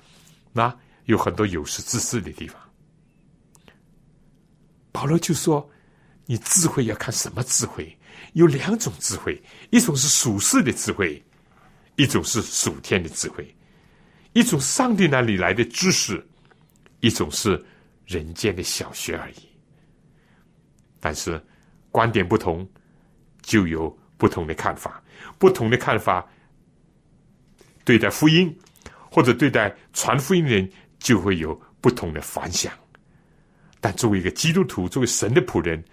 [0.53, 0.71] 那
[1.05, 2.61] 有很多有识之士的地方。
[4.91, 5.67] 保罗就说
[6.27, 7.97] ：“你智慧要看什么智慧？
[8.33, 11.21] 有两种智慧，一种是属世的智慧。”
[11.97, 13.53] 一种是属天的智慧，
[14.31, 16.25] 一种上帝那里来的知识，
[17.01, 17.63] 一种是
[18.07, 19.35] 人间的小学而已。
[21.01, 21.39] 但是
[21.91, 22.67] 观点不同，
[23.41, 25.03] 就有不同的看法。
[25.37, 26.25] 不同的看法，
[27.83, 28.57] 对待福音
[29.11, 30.67] 或者对待传福音的人，
[30.97, 32.73] 就会有不同的反响。
[33.81, 35.83] 但作为一个基督徒，作为神的仆人，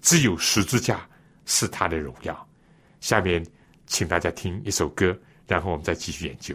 [0.00, 1.06] 只有十字架
[1.48, 2.48] 是他的荣耀。
[3.00, 3.44] 下面，
[3.86, 5.18] 请大家听一首歌。
[5.48, 6.54] 然后我们再继续研究。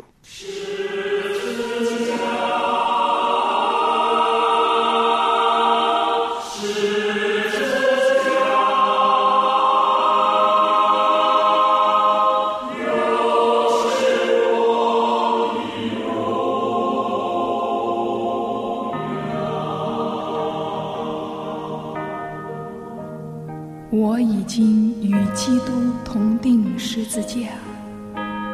[25.46, 25.74] 基督
[26.06, 27.50] 同定十字架。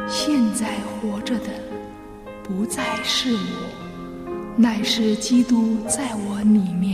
[0.08, 0.66] 现在
[1.00, 1.46] 活着的
[2.42, 3.40] 不再是我，
[4.56, 6.89] 乃是基督在我里面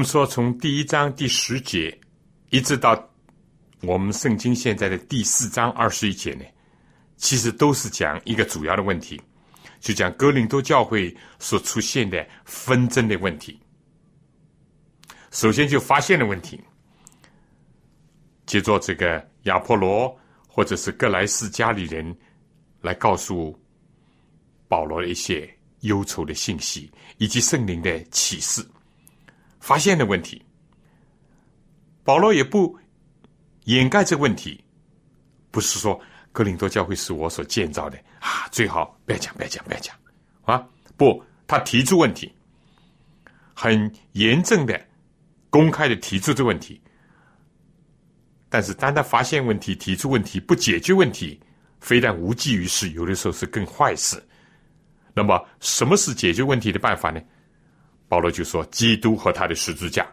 [0.00, 1.94] 我们说，从第一章第十节
[2.48, 3.06] 一直到
[3.82, 6.44] 我们圣经现在的第四章二十一节呢，
[7.18, 9.20] 其实都是讲一个主要的问题，
[9.78, 13.60] 就讲哥林多教会所出现的纷争的问题。
[15.32, 16.58] 首先就发现了问题，
[18.46, 22.16] 接着这个亚波罗或者是格莱斯家里人
[22.80, 23.54] 来告诉
[24.66, 25.46] 保罗一些
[25.80, 28.66] 忧愁的信息，以及圣灵的启示。
[29.60, 30.42] 发现的问题，
[32.02, 32.76] 保罗也不
[33.64, 34.64] 掩盖这问题，
[35.50, 36.00] 不是说
[36.32, 39.94] 格林多教会是我所建造的啊，最好不要讲，不要讲，不要讲
[40.42, 40.66] 啊！
[40.96, 42.32] 不，他提出问题，
[43.54, 44.80] 很严正的、
[45.50, 46.80] 公开的提出这问题。
[48.48, 51.40] 但是，当他发现问题、提出问题、不解决问题，
[51.80, 54.20] 非但无济于事，有的时候是更坏事。
[55.14, 57.20] 那么，什么是解决问题的办法呢？
[58.10, 60.04] 保罗就说：“基督和他的十字架。”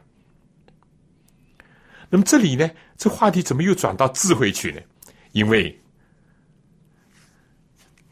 [2.11, 4.79] 那么这里呢，这话题怎么又转到智慧去呢？
[5.31, 5.75] 因为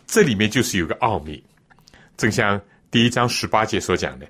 [0.07, 1.43] 这里面就是有个奥秘，
[2.17, 2.59] 正像
[2.89, 4.27] 第一章十八节所讲的：“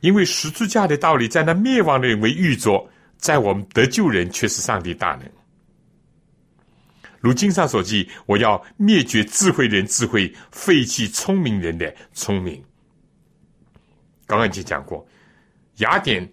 [0.00, 2.86] 因为十字架的道理，在那灭亡的人为玉镯，
[3.16, 5.26] 在我们得救人却是上帝大能。”
[7.18, 12.62] 如经上所记：“我要灭绝智慧人智慧，废弃聪明人的聪明。”
[14.28, 15.04] 刚刚已经讲过，
[15.78, 16.30] 雅典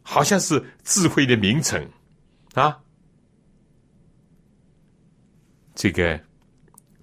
[0.00, 1.84] 好像是智慧的名城
[2.54, 2.80] 啊。
[5.74, 6.18] 这个，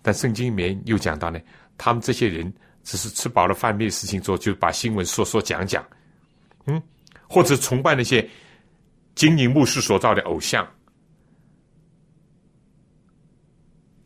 [0.02, 1.38] 但圣经里面又讲到呢，
[1.78, 2.52] 他们这些人
[2.84, 5.86] 只是吃饱了饭没事情做，就把新闻说说讲讲，
[6.68, 6.82] 嗯，
[7.28, 8.28] 或者崇拜那些
[9.14, 10.66] 金银牧师所造的偶像，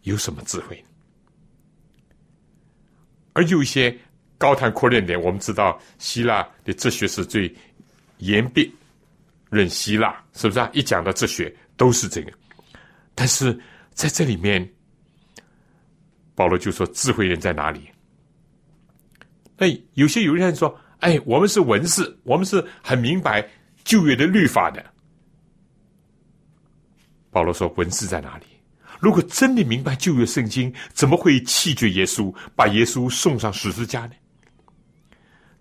[0.02, 0.84] 有什么智慧？
[3.34, 3.96] 而有一些。
[4.42, 7.56] 高谈阔论点，我们知道希腊的哲学是最
[8.18, 8.68] 严辩
[9.52, 10.68] 论希腊，是不是啊？
[10.74, 12.34] 一讲到哲学都是这个。
[13.14, 13.54] 但是
[13.94, 14.68] 在这里面，
[16.34, 17.88] 保罗就说：“智慧人在哪里？”
[19.60, 23.48] 那有些有人说：“哎，我们是文士，我们是很明白
[23.84, 24.84] 旧约的律法的。”
[27.30, 28.46] 保罗说：“文士在哪里？
[29.00, 34.14] 如果真的明白旧约圣经，怎么会弃绝耶稣，把耶稣送上十字架呢？”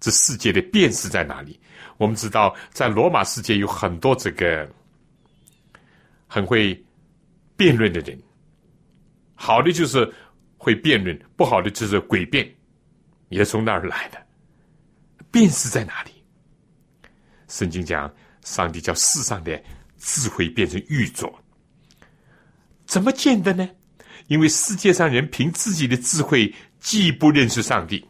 [0.00, 1.60] 这世界的辨识在哪里？
[1.98, 4.66] 我们知道，在罗马世界有很多这个
[6.26, 6.82] 很会
[7.56, 8.18] 辩论的人，
[9.34, 10.10] 好的就是
[10.56, 12.50] 会辩论，不好的就是诡辩，
[13.28, 14.18] 也从那儿来的。
[15.30, 16.10] 辨识在哪里？
[17.48, 18.10] 圣经讲，
[18.42, 19.62] 上帝叫世上的
[19.98, 21.30] 智慧变成玉镯，
[22.86, 23.68] 怎么见的呢？
[24.28, 28.06] 因为世界上人凭自己的智慧，既不认识上帝。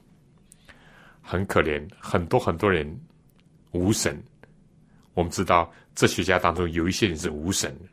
[1.31, 2.85] 很可怜，很多很多人
[3.71, 4.21] 无神。
[5.15, 7.85] 我们知道，哲学家当中有一些人是无神的，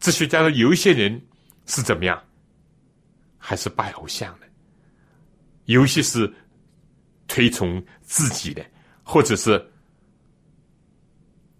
[0.00, 1.22] 哲学家的有一些人
[1.66, 2.20] 是怎么样？
[3.38, 4.48] 还是拜偶像的？
[5.66, 6.28] 有一些是
[7.28, 8.66] 推崇自己的，
[9.04, 9.64] 或者是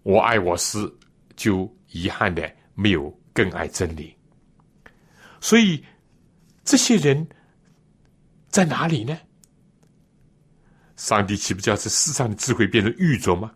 [0.03, 0.93] 我爱我师，
[1.37, 4.13] 就遗憾的没有更爱真理。
[5.39, 5.81] 所以，
[6.65, 7.25] 这些人
[8.49, 9.17] 在哪里呢？
[10.97, 13.51] 上帝岂不叫这世上的智慧变成愚拙吗？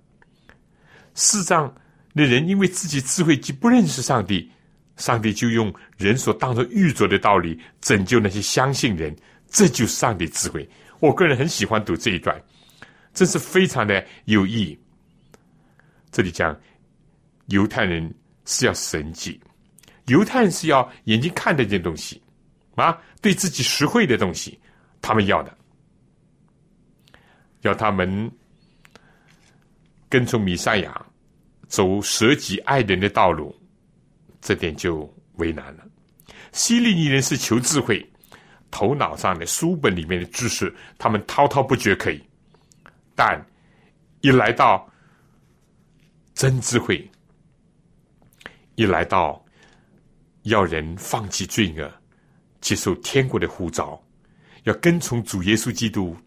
[1.16, 1.74] 世上
[2.16, 4.50] 的人因为自己智慧既不认识上帝，
[4.96, 9.14] 上帝就用人所当作愚拙的道理拯救那些相信人，
[9.50, 10.70] 这就是上帝智慧。
[11.00, 12.40] 我个人很喜欢读这一段，
[13.14, 14.80] 真是非常的有意义。
[16.12, 16.58] 这里讲
[17.48, 18.14] 犹太人
[18.46, 19.42] 是要神迹，
[20.06, 22.22] 犹太人是要眼睛看得见东西
[22.76, 24.60] 啊，对自己实惠的东西，
[25.02, 25.58] 他们要的，
[27.62, 28.32] 要他们
[30.10, 31.06] 跟从弥赛亚，
[31.68, 33.56] 走舍己爱人的道路，
[34.42, 35.86] 这点就为难了。
[36.52, 38.06] 希利尼人是求智慧，
[38.70, 42.22] 头脑上的书本里面的知识，他们滔滔不绝可以，
[43.16, 43.42] 但
[44.20, 44.86] 一来到
[46.34, 47.10] 真智慧，
[48.76, 49.44] 一来到
[50.44, 51.90] 要人放弃罪恶，
[52.60, 54.02] 接受天国的呼召，
[54.64, 56.18] 要跟从主耶稣基督，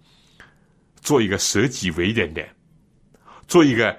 [1.05, 2.45] 做一个舍己为人的，
[3.47, 3.97] 做一个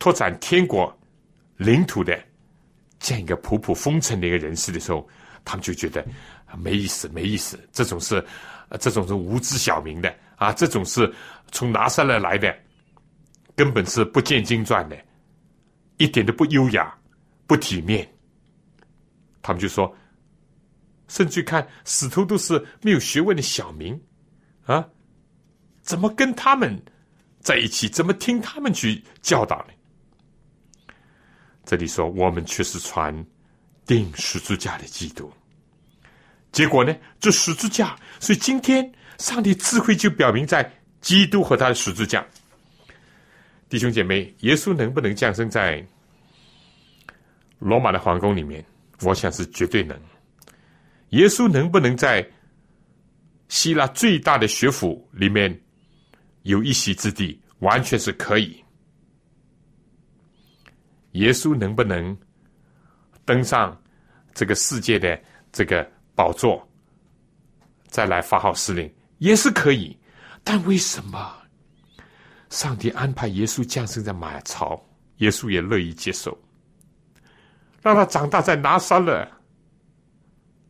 [0.00, 0.92] 拓展天国
[1.58, 2.18] 领土的。
[2.98, 5.08] 这样一个普普风尘的一个人士的时候，
[5.44, 6.04] 他们就觉得
[6.56, 7.56] 没意思，没意思。
[7.70, 8.24] 这种是，
[8.80, 11.08] 这种是无知小民的啊，这种是
[11.52, 12.52] 从拿撒勒来的，
[13.54, 14.98] 根本是不见经传的，
[15.98, 16.92] 一点都不优雅，
[17.46, 18.06] 不体面。
[19.42, 19.96] 他们就说，
[21.06, 23.98] 甚至看死头都是没有学问的小民
[24.68, 24.86] 啊，
[25.80, 26.78] 怎么跟他们
[27.40, 27.88] 在一起？
[27.88, 30.94] 怎么听他们去教导呢？
[31.64, 33.26] 这里说，我们却是传
[33.86, 35.32] 钉十字架的基督。
[36.52, 42.26] 结果呢，这十字架，所以今天上帝智慧就表明在基督和他的十字架。
[43.70, 45.82] 弟兄姐妹，耶稣能不能降生在
[47.58, 48.62] 罗马的皇宫里面？
[49.00, 49.98] 我想是绝对能。
[51.10, 52.26] 耶稣能不能在
[53.48, 55.58] 希腊最大的学府里面
[56.42, 57.40] 有一席之地？
[57.60, 58.62] 完全是可以。
[61.12, 62.16] 耶稣能不能
[63.24, 63.76] 登上
[64.32, 65.20] 这个世界的
[65.50, 66.64] 这个宝座，
[67.88, 68.88] 再来发号施令
[69.18, 69.98] 也是可以，
[70.44, 71.34] 但为什么
[72.50, 74.80] 上帝安排耶稣降生在马槽？
[75.16, 76.38] 耶稣也乐意接受，
[77.82, 79.28] 让他长大在拿撒勒，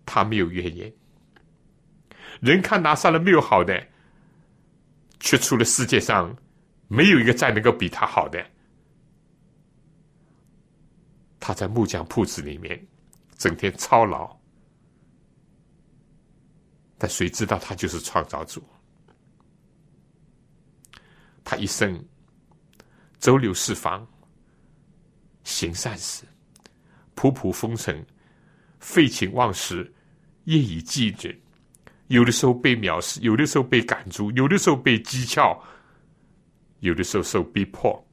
[0.07, 0.91] 他没有怨言。
[2.41, 3.87] 人看拿撒勒没有好的，
[5.21, 6.37] 却出了世界上
[6.87, 8.45] 没有一个再能够比他好的。
[11.41, 12.87] 他在木匠铺子里面
[13.37, 14.37] 整天操劳，
[16.99, 18.63] 但谁知道他就是创造主？
[21.43, 22.05] 他一生
[23.19, 24.07] 周流四方，
[25.43, 26.25] 行善事，
[27.17, 28.05] 仆仆风尘，
[28.79, 29.91] 废寝忘食，
[30.45, 31.41] 夜以继日。
[32.09, 35.59] 有的时候被藐视，有的时候被赶逐，有的时候被讥诮，
[36.81, 38.07] 有的时候受逼迫，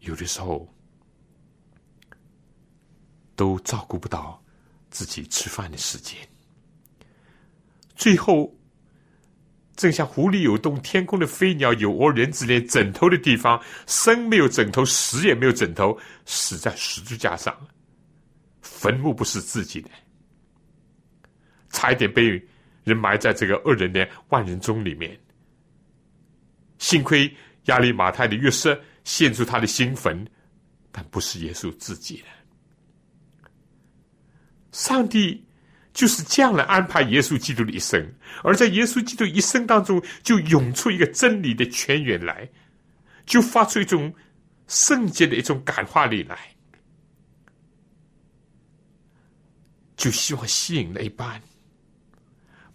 [0.00, 0.66] 有的时候。
[3.38, 4.42] 都照顾不到
[4.90, 6.18] 自己吃饭的时间，
[7.94, 8.52] 最后
[9.76, 15.96] 正像湖里有洞，天空的飞鸟有窝，人子连枕头的地方生没有枕头，死也没有枕头，
[16.26, 17.56] 死在十字架上，
[18.60, 19.88] 坟墓不是自己的，
[21.78, 22.24] 差一点被
[22.82, 25.16] 人埋在这个恶人的万人中里面。
[26.78, 27.32] 幸亏
[27.66, 30.26] 亚利马太的约瑟献出他的新坟，
[30.90, 32.24] 但不是耶稣自己的。
[34.72, 35.46] 上帝
[35.92, 38.12] 就是这样来安排耶稣基督的一生，
[38.42, 42.48] 而在耶稣基督一生当中，就涌出一个真理的泉源来，
[43.24, 44.12] 就发出一种
[44.66, 46.36] 圣洁的一种感化力来，
[49.96, 51.40] 就希望吸引那一班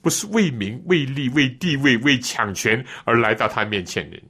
[0.04, 4.24] 不是为名、为利、为地位、为抢权而来到他面前的人。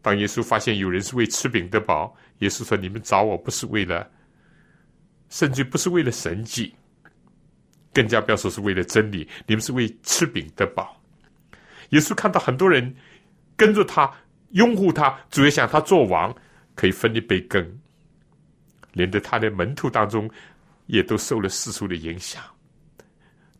[0.00, 2.16] 当耶稣发现有人是为吃饼得饱。
[2.38, 4.10] 耶稣说：“你们找我不是为了，
[5.28, 6.74] 甚至不是为了神迹，
[7.92, 9.28] 更加不要说是为了真理。
[9.46, 11.00] 你们是为吃饼得饱。”
[11.90, 12.92] 耶稣看到很多人
[13.56, 14.10] 跟着他，
[14.52, 16.34] 拥护他，主要想他做王，
[16.74, 17.78] 可以分一杯羹，
[18.94, 20.28] 连着他的门徒当中
[20.92, 22.42] 也都受了世俗的影响。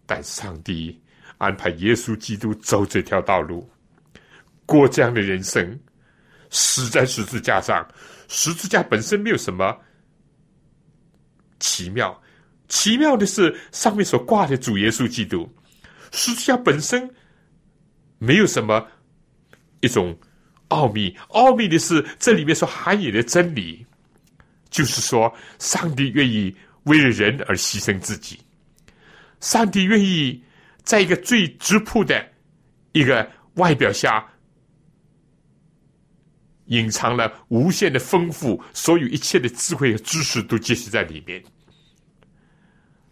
[0.05, 1.01] 但上帝
[1.39, 3.66] 安排耶稣基督走这条道路，
[4.66, 5.80] 过这样的人生，
[6.51, 7.89] 死在十字架上。
[8.28, 9.74] 十字架本身没有什么
[11.59, 12.22] 奇妙，
[12.68, 15.51] 奇妙的是上面所挂的主耶稣基督。
[16.11, 17.09] 十字架本身
[18.18, 18.87] 没有什么
[19.80, 20.14] 一种
[20.68, 23.87] 奥秘，奥秘的是这里面所含有的真理，
[24.68, 26.55] 就是说，上帝愿意
[26.85, 28.41] 为了人而牺牲自己，
[29.41, 30.43] 上帝愿意
[30.83, 32.30] 在一个最质朴的
[32.93, 34.28] 一个外表下。
[36.66, 41.43] 隐藏了无限的丰富，所有一切的智慧和知识都结集在里面。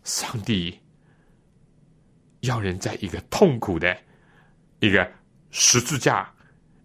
[0.05, 0.79] 上帝
[2.41, 3.95] 要人在一个痛苦的
[4.79, 5.13] 一个
[5.51, 6.33] 十字架、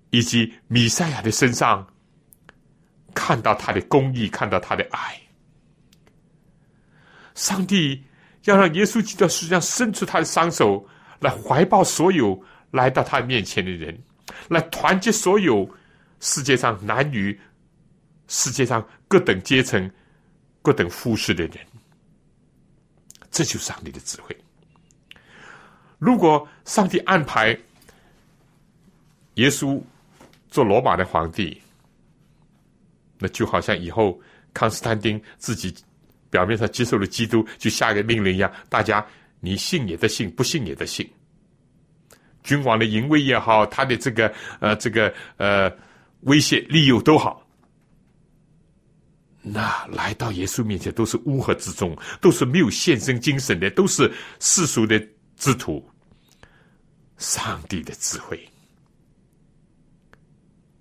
[0.09, 1.87] 以及米赛亚的身上
[3.13, 5.17] 看到他的公义，看到他的爱。
[7.35, 8.03] 上帝
[8.45, 10.85] 要让耶稣基督实际上伸出他的双手
[11.19, 13.97] 来怀抱所有来到他面前的人，
[14.49, 15.69] 来团结所有
[16.19, 17.39] 世界上男女、
[18.27, 19.89] 世界上各等阶层、
[20.61, 21.57] 各等肤色的人。
[23.29, 24.35] 这就是上帝的智慧。
[25.99, 27.57] 如果上帝安排
[29.35, 29.81] 耶稣
[30.49, 31.61] 做罗马的皇帝，
[33.19, 34.19] 那就好像以后
[34.53, 35.75] 康斯坦丁自己
[36.29, 39.05] 表面上接受了基督，就下个命令一样，大家
[39.39, 41.09] 你信也得信，不信也得信。
[42.43, 45.71] 君王的淫威也好，他的这个呃这个呃
[46.21, 47.45] 威胁利诱都好，
[49.41, 55.01] 那来到耶稣面前都是乌合之众，都是没有献身精神的，都是世俗的。
[55.37, 55.85] 之徒，
[57.17, 58.39] 上帝的智慧，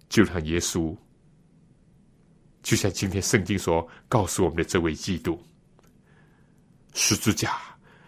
[0.09, 0.97] 就让耶稣，
[2.65, 5.41] 就像今天圣经所告诉我们的这位基督，
[6.95, 7.57] 十字架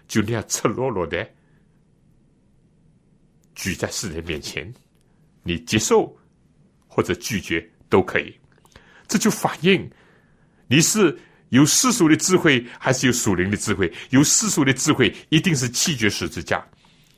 [0.08, 1.24] 就那样赤裸裸的
[3.54, 4.74] 举在世人面前，
[5.44, 6.12] 你接受
[6.88, 8.34] 或者拒绝都可以，
[9.06, 9.88] 这就反映
[10.66, 11.16] 你是。
[11.50, 13.90] 有世俗的智慧，还是有属灵的智慧？
[14.10, 16.66] 有世俗的智慧，一定是弃绝十字架。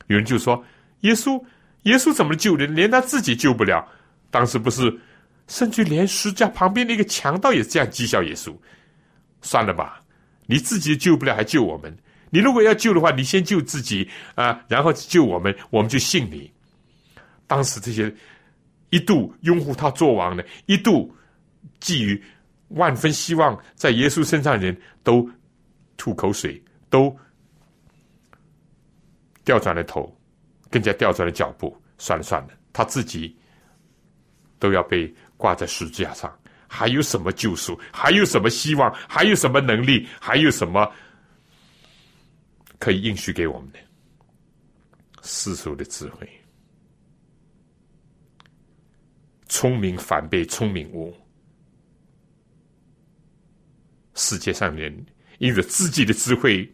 [0.08, 0.62] 有人就说
[1.00, 1.42] ：“耶稣，
[1.84, 2.74] 耶稣怎么救人？
[2.74, 3.82] 连他自己救不了。
[4.30, 4.94] 当时不是，
[5.48, 8.54] 甚至连十字架旁边的一个强盗也这样讥笑耶稣。
[9.42, 10.00] 算了吧，
[10.46, 11.96] 你自己救不了，还救我们？
[12.30, 16.48] 你如果要救的话，你先救自己啊，然后救我们，我们就信你。
[17.46, 18.14] 当时这些
[18.90, 21.12] 一度拥护他做王的，一度
[21.80, 22.22] 寄予。”
[22.72, 25.26] 万分希望在耶稣身上的，人都
[25.96, 27.16] 吐口水，都
[29.42, 30.14] 调转了头，
[30.70, 31.74] 更加调转了脚步。
[31.96, 33.34] 算了算了，他自己
[34.58, 37.80] 都要被挂在十字架上，还有什么救赎？
[37.90, 38.92] 还有什么希望？
[39.08, 40.06] 还有什么能力？
[40.20, 40.92] 还有什么
[42.78, 43.78] 可以应许给我们的
[45.22, 46.28] 世俗的智慧？
[49.48, 51.16] 聪明反被聪明误。
[54.14, 55.06] 世界上人
[55.38, 56.70] 因着自己的智慧，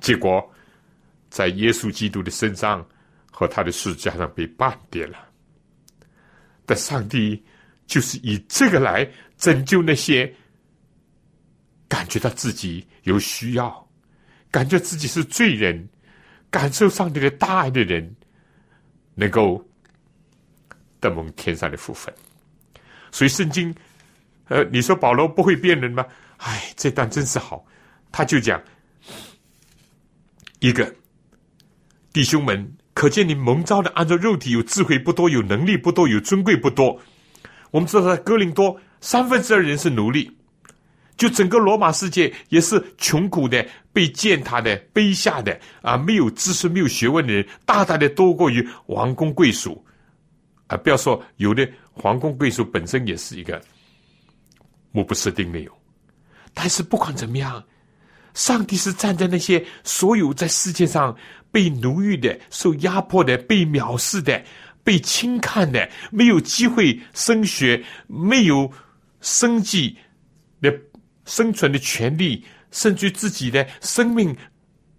[0.00, 0.48] 结果
[1.28, 2.88] 在耶稣基督的身上
[3.30, 5.18] 和他的十字架上被绊跌了。
[6.64, 7.44] 但上帝
[7.86, 9.08] 就是以这个来
[9.38, 10.32] 拯救那些
[11.88, 13.88] 感觉到自己有需要、
[14.50, 15.88] 感觉自己是罪人、
[16.50, 18.14] 感受上帝的大爱的人，
[19.14, 19.64] 能够
[21.00, 22.12] 得蒙天上的福分。
[23.12, 23.74] 所以圣经，
[24.48, 26.04] 呃，你说保罗不会变人吗？
[26.38, 27.64] 哎，这段真是好，
[28.12, 28.60] 他就讲
[30.58, 30.94] 一个
[32.12, 37.00] 弟兄们，可见你蒙召的，按照肉体有智慧不多，有能力不多，有尊贵不多。
[37.76, 40.34] 我们知道在哥林多，三分之二人是奴隶，
[41.18, 43.62] 就整个罗马世界也是穷苦的、
[43.92, 49.84] 被践踏的、卑下的啊，没有知识、没有学问的人，大大的多过于王公贵族
[50.68, 50.76] 啊！
[50.78, 53.60] 不要说有的皇宫贵族本身也是一个
[54.90, 55.72] 目不识丁没有。
[56.54, 57.62] 但是不管怎么样，
[58.32, 61.14] 上帝是站在那些所有在世界上
[61.52, 64.42] 被奴役的、受压迫的、被藐视的、
[64.86, 68.72] 被轻看的、没有机会升学、没有
[69.20, 69.98] 生计
[70.60, 70.72] 的
[71.24, 74.34] 生存的权利，甚至自己的生命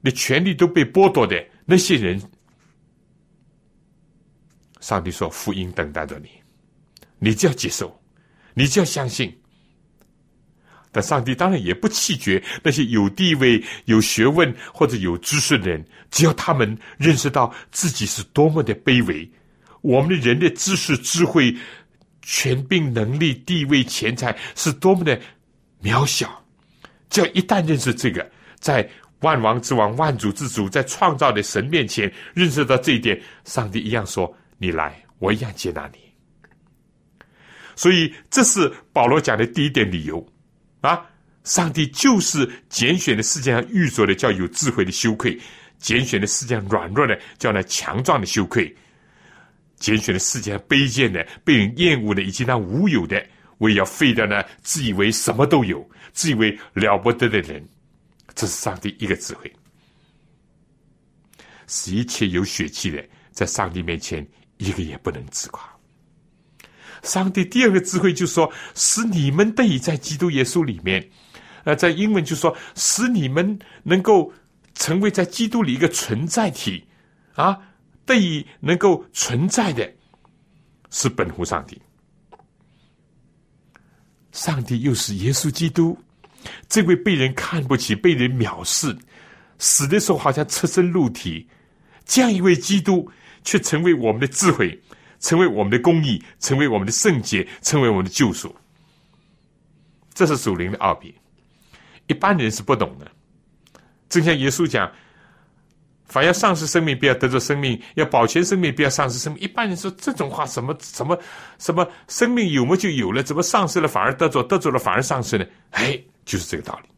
[0.03, 2.21] 的权利都被剥夺的那些人。
[4.81, 6.29] 上帝说：“福音等待着你，
[7.17, 7.97] 你就要接受，
[8.55, 9.33] 你就要相信。”
[10.91, 19.29] 但上帝当然也不弃绝那些有地位、有学问或者有知识的人，只要他们认识到自己是多么的卑微，
[19.81, 21.55] 我们的人的知识、智慧、
[22.21, 25.19] 权柄、能力、地位、钱财是多么的
[25.81, 26.43] 渺小。
[27.09, 28.87] 只要一旦认识这个，在
[29.21, 35.99] 万王之王、万主之主、在创造的神面前认识到这一点，上帝一样说：“你来，我一样接纳你。”
[37.75, 40.25] 所以，这是保罗讲的第一点理由。
[40.81, 41.03] 啊！
[41.43, 45.31] 上帝就是拣选的世界上愚拙的，叫有智慧的羞愧；
[45.79, 48.65] 拣选的世界上软弱的，叫那强壮的羞愧；
[49.77, 53.23] 拣选了世界上卑贱的、被人厌恶的，以及那无有的，
[53.59, 57.63] 为要废掉呢自以为什么都有、自以为了不得的人。
[58.35, 59.51] 这是上帝一个智慧，
[61.65, 65.67] 使一切有血气的，在上帝面前一个也不能自夸。
[67.03, 71.07] 上帝第二个智慧就说：“使你们得以在基督耶稣里面，
[71.63, 74.31] 呃，在英文就说使你们能够
[74.73, 76.85] 成为在基督里一个存在体，
[77.35, 77.57] 啊，
[78.07, 79.93] 得以能够存在的，
[80.89, 81.79] 是本乎上帝，
[84.31, 85.99] 上帝又是耶稣基督，
[86.69, 88.97] 这位被人看不起、被人藐视、
[89.59, 91.45] 死的时候好像赤身露体，
[92.05, 93.11] 这样一位基督，
[93.43, 94.81] 却成为我们的智慧，
[95.19, 98.55] 成为我们的公义，成为我们的圣洁，成为我们的救赎。
[100.13, 101.13] 这是属灵的奥秘，
[102.07, 103.11] 一般人是不懂的。
[104.07, 104.89] 正像耶稣讲。
[106.07, 109.41] 凡要丧失生命，不要得着生命；要保全生命，不要丧失生命。
[109.41, 111.19] 一般人说这种话，什么什么
[111.59, 115.45] 什么，生命有么就有了，怎么丧失了反而得着，得着了反而丧失呢？
[115.71, 116.89] 哎，就是这个道理。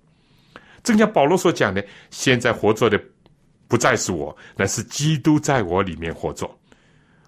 [0.84, 3.02] 正像保罗所讲的，现在活着的
[3.68, 6.50] 不再是我，乃是基督在我里面活着。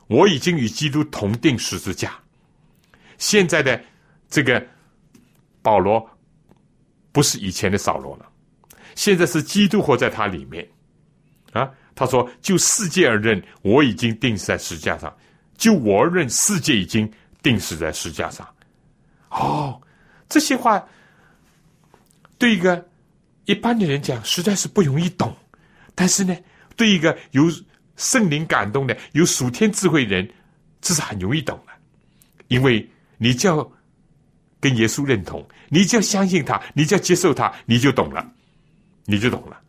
[0.07, 2.13] 我已经与基督同定十字架。
[3.17, 3.81] 现在的
[4.29, 4.63] 这个
[5.61, 6.07] 保罗
[7.11, 8.25] 不是以前的扫罗了，
[8.95, 10.67] 现在是基督活在他里面。
[11.51, 15.09] 啊，他说：“就世界而论，我已经定死在石架上；
[15.57, 17.11] 就我而论，世界已经
[17.43, 18.47] 定死在石架上。”
[19.29, 19.81] 哦，
[20.29, 20.85] 这些话
[22.37, 22.85] 对一个
[23.45, 25.35] 一般的人讲，实在是不容易懂。
[25.93, 26.35] 但是呢，
[26.75, 27.43] 对一个有
[27.97, 30.27] 圣灵感动的、有属天智慧人，
[30.81, 31.73] 这是很容易懂的。
[32.47, 33.71] 因为你就要
[34.59, 38.25] 跟耶稣认同，你就要相信他，你就要接受他，你就懂了，
[39.05, 39.61] 你就懂了。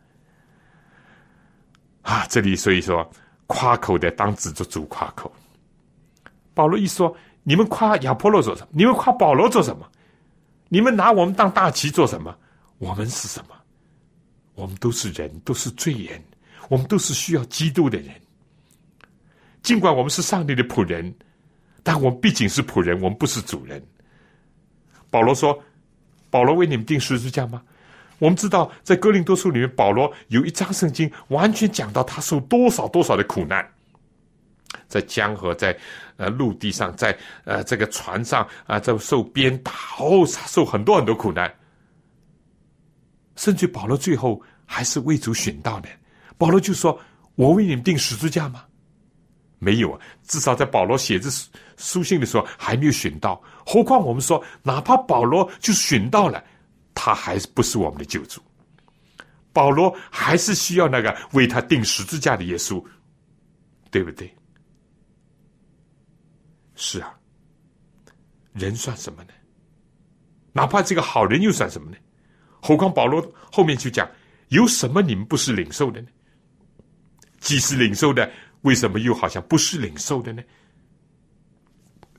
[2.02, 3.08] 啊，这里所以说
[3.46, 5.32] 夸口的当指着主夸口。
[6.54, 8.68] 保罗一说，你们夸亚波罗做什么？
[8.72, 9.88] 你们夸保罗做什么？
[10.68, 12.36] 你们拿我们当大旗做什么？
[12.78, 13.54] 我们是什么？
[14.54, 16.22] 我们都是人，都是罪人，
[16.68, 18.14] 我们都是需要基督的人。
[19.62, 21.14] 尽管我们是上帝的仆人，
[21.82, 23.82] 但我们毕竟是仆人，我们不是主人。
[25.08, 25.58] 保罗说
[26.30, 27.62] ：“保罗为你们定十字架吗？”
[28.22, 33.68] 我们知道，在哥林多书里面，保罗有一章圣经，完全讲到他受多少多少的苦难，
[34.86, 35.76] 在江河，在
[36.18, 41.52] 呃陆地上，在呃这个船上啊，在受鞭打，哦，受很多很多苦难。
[43.34, 45.88] 甚至保罗最后还是为主寻道的。
[46.38, 46.96] 保罗就说
[47.34, 48.62] ：“我为你们定十字架吗？”
[49.58, 49.98] 没有啊，
[50.28, 51.28] 至少在保罗写这
[51.76, 53.42] 书信的时候还没有寻到。
[53.66, 56.44] 何况我们说，哪怕保罗就寻到了。
[56.94, 58.40] 他还是不是我们的救主？
[59.52, 62.82] 保罗还是需要那个为他钉十字架的耶稣，
[63.90, 64.34] 对不对？
[66.74, 67.14] 是啊，
[68.54, 69.30] 人算什么呢？
[70.52, 71.96] 哪怕这个好人又算什么呢？
[72.62, 73.20] 何况保罗
[73.52, 74.10] 后面就讲：
[74.48, 76.08] 有什么你们不是领受的呢？
[77.40, 78.30] 既是领受的，
[78.62, 80.42] 为什么又好像不是领受的呢？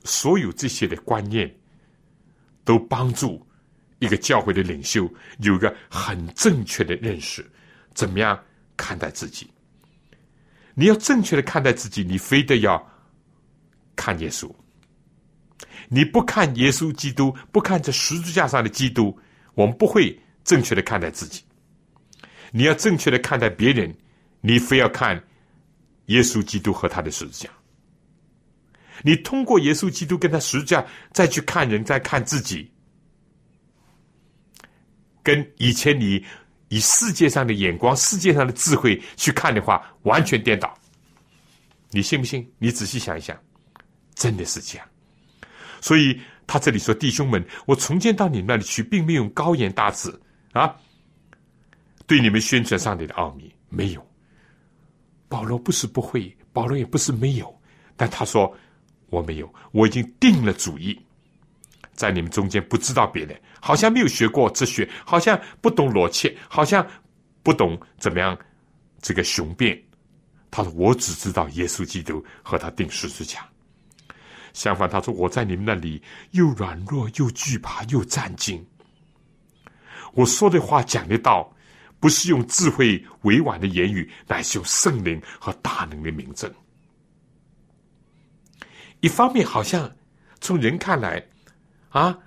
[0.04, 1.52] 所有这些的观念，
[2.64, 3.44] 都帮助。
[3.98, 7.44] 一个教会的领袖有一个很正确的认识，
[7.94, 8.38] 怎么样
[8.76, 9.48] 看待自己？
[10.74, 12.84] 你要正确的看待自己，你非得要
[13.94, 14.52] 看耶稣。
[15.88, 19.16] 你不看耶稣基督，不看这十字架上的基督，
[19.54, 21.42] 我们不会正确的看待自己。
[22.50, 23.94] 你要正确的看待别人，
[24.40, 25.22] 你非要看
[26.06, 27.50] 耶稣基督和他的十字架。
[29.02, 32.70] 你通过耶稣基督跟他十字架再去看人，再看自己。
[35.24, 36.24] 跟以前你
[36.68, 40.72] 以世界上的眼光、世界上的智慧去看的话，完全颠倒。
[41.90, 42.46] 你信不信？
[42.58, 43.36] 你仔细想一想，
[44.14, 44.86] 真的是这样。
[45.80, 50.14] 所以他这里说：“弟兄们，我从前到你那里去，并没有高言大志
[50.52, 50.76] 啊，
[52.06, 54.06] 对你们宣传上帝的奥秘，没有。
[55.28, 57.60] 保罗不是不会，保罗也不是没有，
[57.96, 58.54] 但他说
[59.08, 61.00] 我没有，我已经定了主意。”
[61.94, 66.84] 在你们中间不知道别的，好像没有学过哲学，好像不懂逻辑，好像
[67.42, 68.36] 不懂怎么样
[69.00, 69.80] 这个雄辩。
[70.50, 73.46] 他说：“我只知道耶稣基督和他定十字架。
[74.52, 78.64] 相反，他说我在你们那里又软弱又惧怕又战惊。
[80.12, 81.52] 我说的话讲的道，
[81.98, 86.52] 不是用智慧委婉的言语，乃是用圣灵和大能的名证。
[89.00, 89.90] 一方面，好像
[90.40, 91.24] 从人看来。”
[91.94, 92.18] 啊，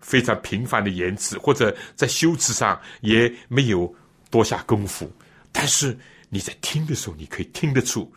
[0.00, 3.94] 非常平凡的言辞，或者在修辞上也没有
[4.30, 5.12] 多下功夫，
[5.52, 5.96] 但是
[6.30, 8.10] 你在听的时候，你可以听得出，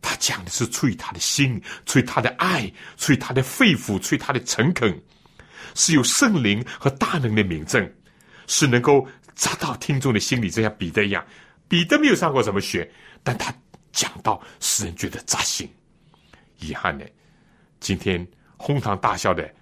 [0.00, 4.98] 他讲的是出于他的心，出于他的爱，出于他的肺腑，出于他的诚恳，
[5.74, 7.86] 是有圣灵和大能的名证，
[8.46, 11.22] 是能够扎到听众的心里，就像彼得一样。
[11.68, 12.90] 彼得没有上过什么学，
[13.22, 13.54] 但他
[13.92, 15.70] 讲到使人觉得扎心。
[16.60, 17.06] 遗憾的，
[17.78, 19.54] 今天哄堂大笑的。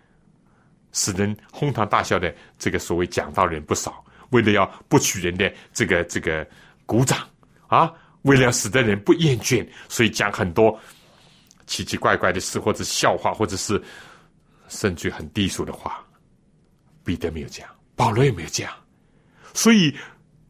[0.95, 6.47] 使人哄堂大笑的这个所谓讲道人不少，为了要不取人的这个这个
[6.86, 7.18] 鼓掌
[7.66, 7.92] 啊，
[8.22, 10.78] 为了要使得人不厌倦，所以讲很多
[11.66, 13.82] 奇奇怪怪的事，或者笑话，或者是
[14.68, 16.03] 甚至很低俗的话。
[17.05, 18.70] 彼得没有讲，保罗也没有讲，
[19.53, 19.95] 所以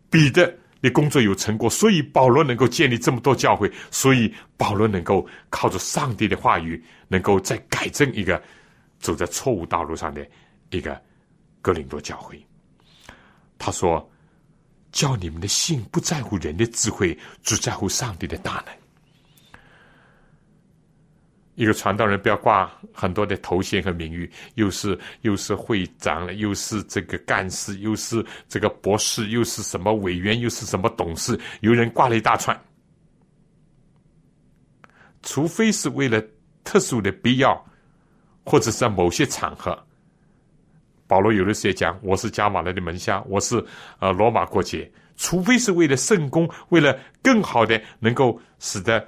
[0.08, 8.40] 彼得的工作有成果，所以保罗能够建立这么多教会，所以保罗能够靠着上帝的话语，能够再改正一个
[9.04, 10.26] 走在错误道路上的
[10.70, 10.98] 一个
[11.60, 12.42] 哥林多教会。
[13.58, 14.10] 他说
[14.90, 18.74] ：“叫你们的信不在乎人的智慧，只在乎上帝的大能。”
[21.54, 32.58] 一个传道人不要挂很多的头衔和名誉，又是又是会长，又是这个干事，又是这个博士，又是什么委员，又是什么董事，有人挂了一大串。
[35.22, 36.20] 除非是为了
[36.64, 37.64] 特殊的必要，
[38.44, 39.76] 或者是在某些场合，
[41.06, 43.64] 保罗有的时候讲我是加马勒的门下，我是
[43.98, 49.04] 呃罗马过节，除非是为了圣公，为了更好的能够使得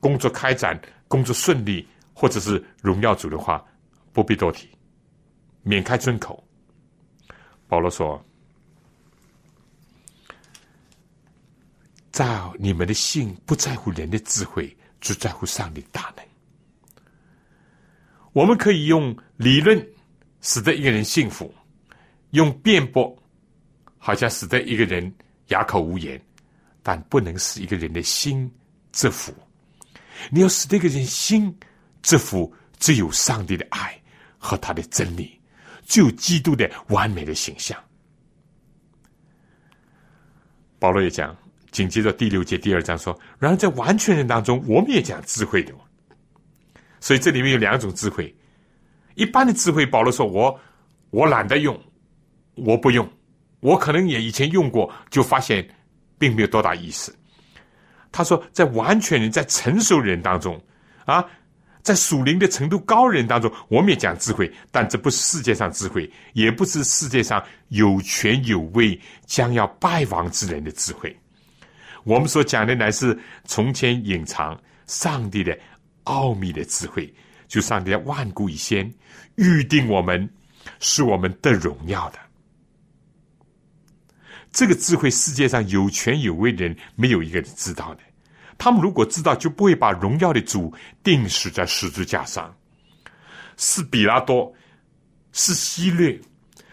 [0.00, 0.80] 工作开展。
[1.10, 3.64] 工作顺利，或者是荣耀主的话，
[4.12, 4.68] 不必多提，
[5.62, 6.44] 免开尊口。
[7.66, 8.22] 保罗说
[12.12, 16.22] ：“照你们的信不在乎人的智慧，只在乎上帝大能。
[18.38, 19.84] 我们可以用理论
[20.42, 21.52] 使得一个人幸福，
[22.30, 23.20] 用辩驳
[23.98, 25.12] 好像使得一个人
[25.48, 26.22] 哑口无言，
[26.80, 28.48] 但不能使一个人的心
[28.92, 29.34] 折服。”
[30.30, 31.52] 你要使这个人心
[32.00, 34.00] 这幅只有上帝的爱
[34.38, 35.36] 和他的真理，
[35.84, 37.76] 只有基督的完美的形象。
[40.78, 41.36] 保罗也讲，
[41.72, 45.74] 紧接着第六节第二章说：“然而在完全人当中，我们也讲智慧的。
[47.00, 48.34] 所以这里面有两种智慧。
[49.14, 50.60] 一般的智慧，保罗说我
[51.10, 51.78] 我懒得用，
[52.54, 53.08] 我不用，
[53.60, 55.68] 我可能也以前用过，就发现
[56.18, 57.14] 并没有多大意思。”
[58.10, 60.58] 他说，在完全人、在成熟人当中，
[61.04, 61.24] 啊，
[61.82, 71.14] 在属灵的程度高人当中，我们也讲智慧，但这不是世界上智慧，也不是世界上有权有位将要败亡之人的智慧。
[72.04, 75.56] 我们所讲的乃是从前隐藏上帝的
[76.08, 77.12] 奥秘的智慧，
[77.46, 78.92] 就上帝万古以先
[79.36, 80.28] 预定我们，
[80.80, 82.18] 是我们的荣耀的。
[84.50, 88.00] 这个智慧，世界上有权有位的人没有一个人知道的。
[88.56, 90.72] 他们如果知道，就不会把荣耀的主
[91.04, 92.52] 钉死在十字架上。
[93.58, 94.52] 是比拉多，
[95.32, 96.20] 是希律，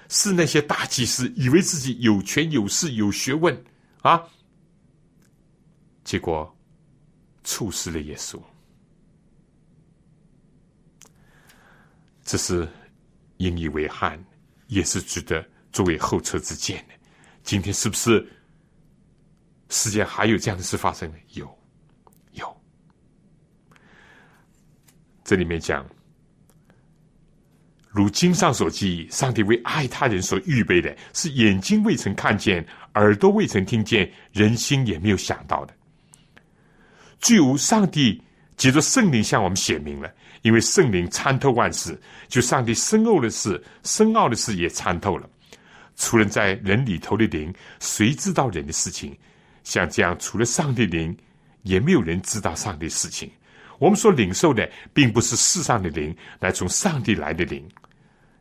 [0.08, 3.56] 是那些大祭司，以为自己有权有势有学问
[4.02, 4.24] 啊，
[6.04, 6.56] 结果
[7.44, 8.40] 处死了耶稣。
[12.26, 12.68] 这是
[13.38, 14.22] 引以为憾，
[14.68, 16.94] 也是值得作为后车之鉴的。
[17.44, 18.28] 今天是不是
[19.70, 21.16] 世界还有这样的事发生呢？
[21.34, 21.58] 有，
[22.32, 22.62] 有。
[25.24, 25.88] 这里面讲，
[27.90, 32.66] 如经上所记，上帝为爱他人所预备的，是眼睛未曾看见，
[32.96, 35.74] 耳朵未曾听见，人心也没有想到的。
[37.20, 38.22] 具无上帝
[38.58, 40.12] 借着圣灵向我们显明了，
[40.46, 45.28] 因为圣灵参透万事，就上帝深奥的事、深奥的事也参透了。
[45.96, 49.18] 除了在人里头的灵，谁知道人的事情？
[49.64, 51.18] 像这样，除了上帝灵，
[51.64, 53.28] 也没有人知道上帝事情。
[53.80, 57.68] 我们所领受的，并不是世上的灵，乃从上帝来的灵，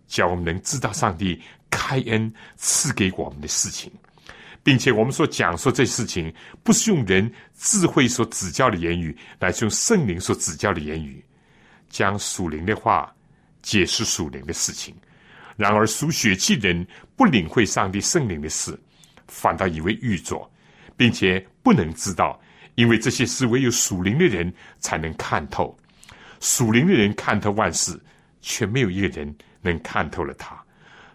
[0.07, 1.41] 叫我们能知道上帝
[1.71, 3.91] 开恩赐给我们的事情，
[4.63, 6.31] 并且我们所讲述这事情，
[6.63, 11.25] 不是用人智慧所指教的言语，乃是用圣灵所指教的言语，
[11.95, 13.15] 将属灵的话
[13.63, 14.93] 解释属灵的事情。
[15.57, 16.85] 然而属血气人
[17.15, 18.77] 不领会上帝圣灵的事，
[19.29, 20.51] 反倒以为愚拙，
[20.97, 22.41] 并且不能知道，
[22.75, 25.79] 因为这些事唯有属灵的人才能看透。
[26.41, 27.97] 属灵的人看透万事，
[28.43, 29.33] 却没有一个人
[29.63, 30.61] 能看透了他。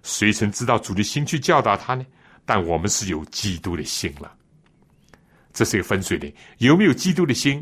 [0.01, 2.05] 谁曾知道主的心去教导他呢？
[2.45, 4.33] 但我们是有基督的心了。
[5.51, 6.33] 这是一个分水岭。
[6.59, 7.61] 有没有基督的心，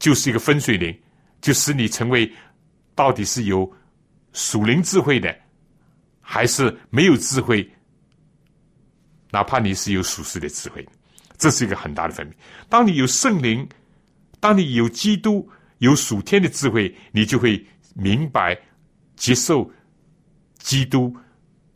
[0.00, 0.98] 就是一个分水岭，
[1.42, 2.32] 就使你成为
[2.94, 3.70] 到底是有。
[4.34, 5.38] 属灵智慧的，
[6.22, 7.70] 还是没有智慧？
[9.30, 10.88] 哪怕你是有属实的智慧，
[11.36, 12.38] 这是一个很大的分别。
[12.66, 13.68] 当你有圣灵，
[14.40, 15.46] 当你有基督、
[15.80, 17.62] 有属天的智慧，你就会
[17.94, 18.58] 明白、
[19.16, 19.70] 接受
[20.60, 21.14] 基督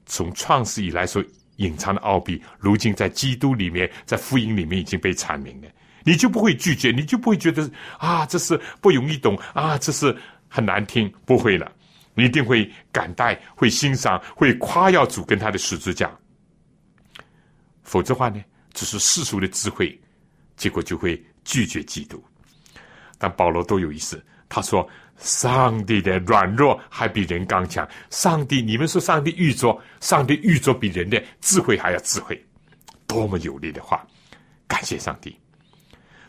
[0.07, 1.23] 从创世以来所
[1.57, 2.43] 隐藏的奥秘。
[2.59, 5.69] 如今在基督里面，在福音里面已经被阐明了，
[6.07, 10.17] 你就不会拒绝，你就不会觉得啊，这是不容易懂啊，这是
[10.49, 11.71] 很难听，不会了。
[12.15, 16.11] 你一定会感戴、会欣赏、会夸耀主跟他的十字架，
[17.83, 18.41] 否则话呢，
[18.73, 20.01] 只是世俗的智慧，
[20.57, 22.23] 结果就会拒绝基督。
[23.19, 24.89] 但保罗都有意思，他说
[25.19, 27.87] ：“上帝的软弱还比人刚强。
[28.11, 32.41] 上帝，你们说上帝预作，上帝预作比人的智慧还要智慧，
[33.09, 34.07] 多么有力的话！
[34.69, 35.37] 感谢上帝。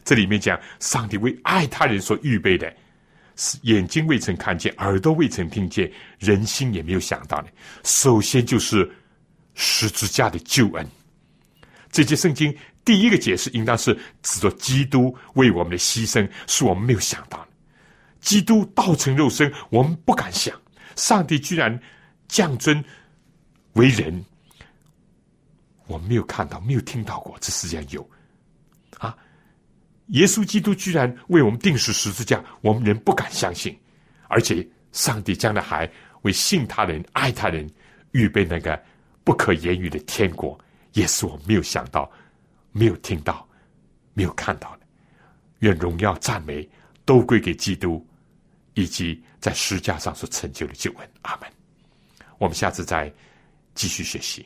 [0.07, 2.73] 这里面讲，上帝为爱他人所预备的，
[3.35, 7.49] 是眼睛未曾看见，耳朵未曾听见，人心也没有想到的。
[7.83, 8.89] 首先就是
[9.53, 10.87] 十字架的救恩。
[11.91, 12.55] 这节圣经。”
[12.87, 13.93] 第一个解释应当是
[14.23, 17.47] 指着基督为我们的牺牲，是我们没有想到的。
[18.21, 20.57] 基督道成肉身，我们不敢想，
[20.95, 21.77] 上帝居然
[22.29, 22.81] 降尊
[23.73, 24.23] 为人，
[25.87, 28.09] 我们没有看到，没有听到过，这世界上有！
[30.07, 33.77] 耶稣基督居然为我们定死十字架，我们人不敢相信，
[34.27, 35.89] 而且上帝将来还
[36.21, 37.69] 为信他人、爱他人
[38.11, 38.81] 预备那个
[39.23, 40.57] 不可言喻的天国，
[40.93, 42.09] 也是我没有想到。
[42.73, 43.47] 没有听到，
[44.13, 44.81] 没有看到的，
[45.59, 46.69] 愿荣耀赞美
[47.05, 48.05] 都归给基督，
[48.75, 51.09] 以及在十架上所成就的救恩。
[51.23, 51.49] 阿门。
[52.37, 53.11] 我们下次再
[53.73, 54.45] 继续学习。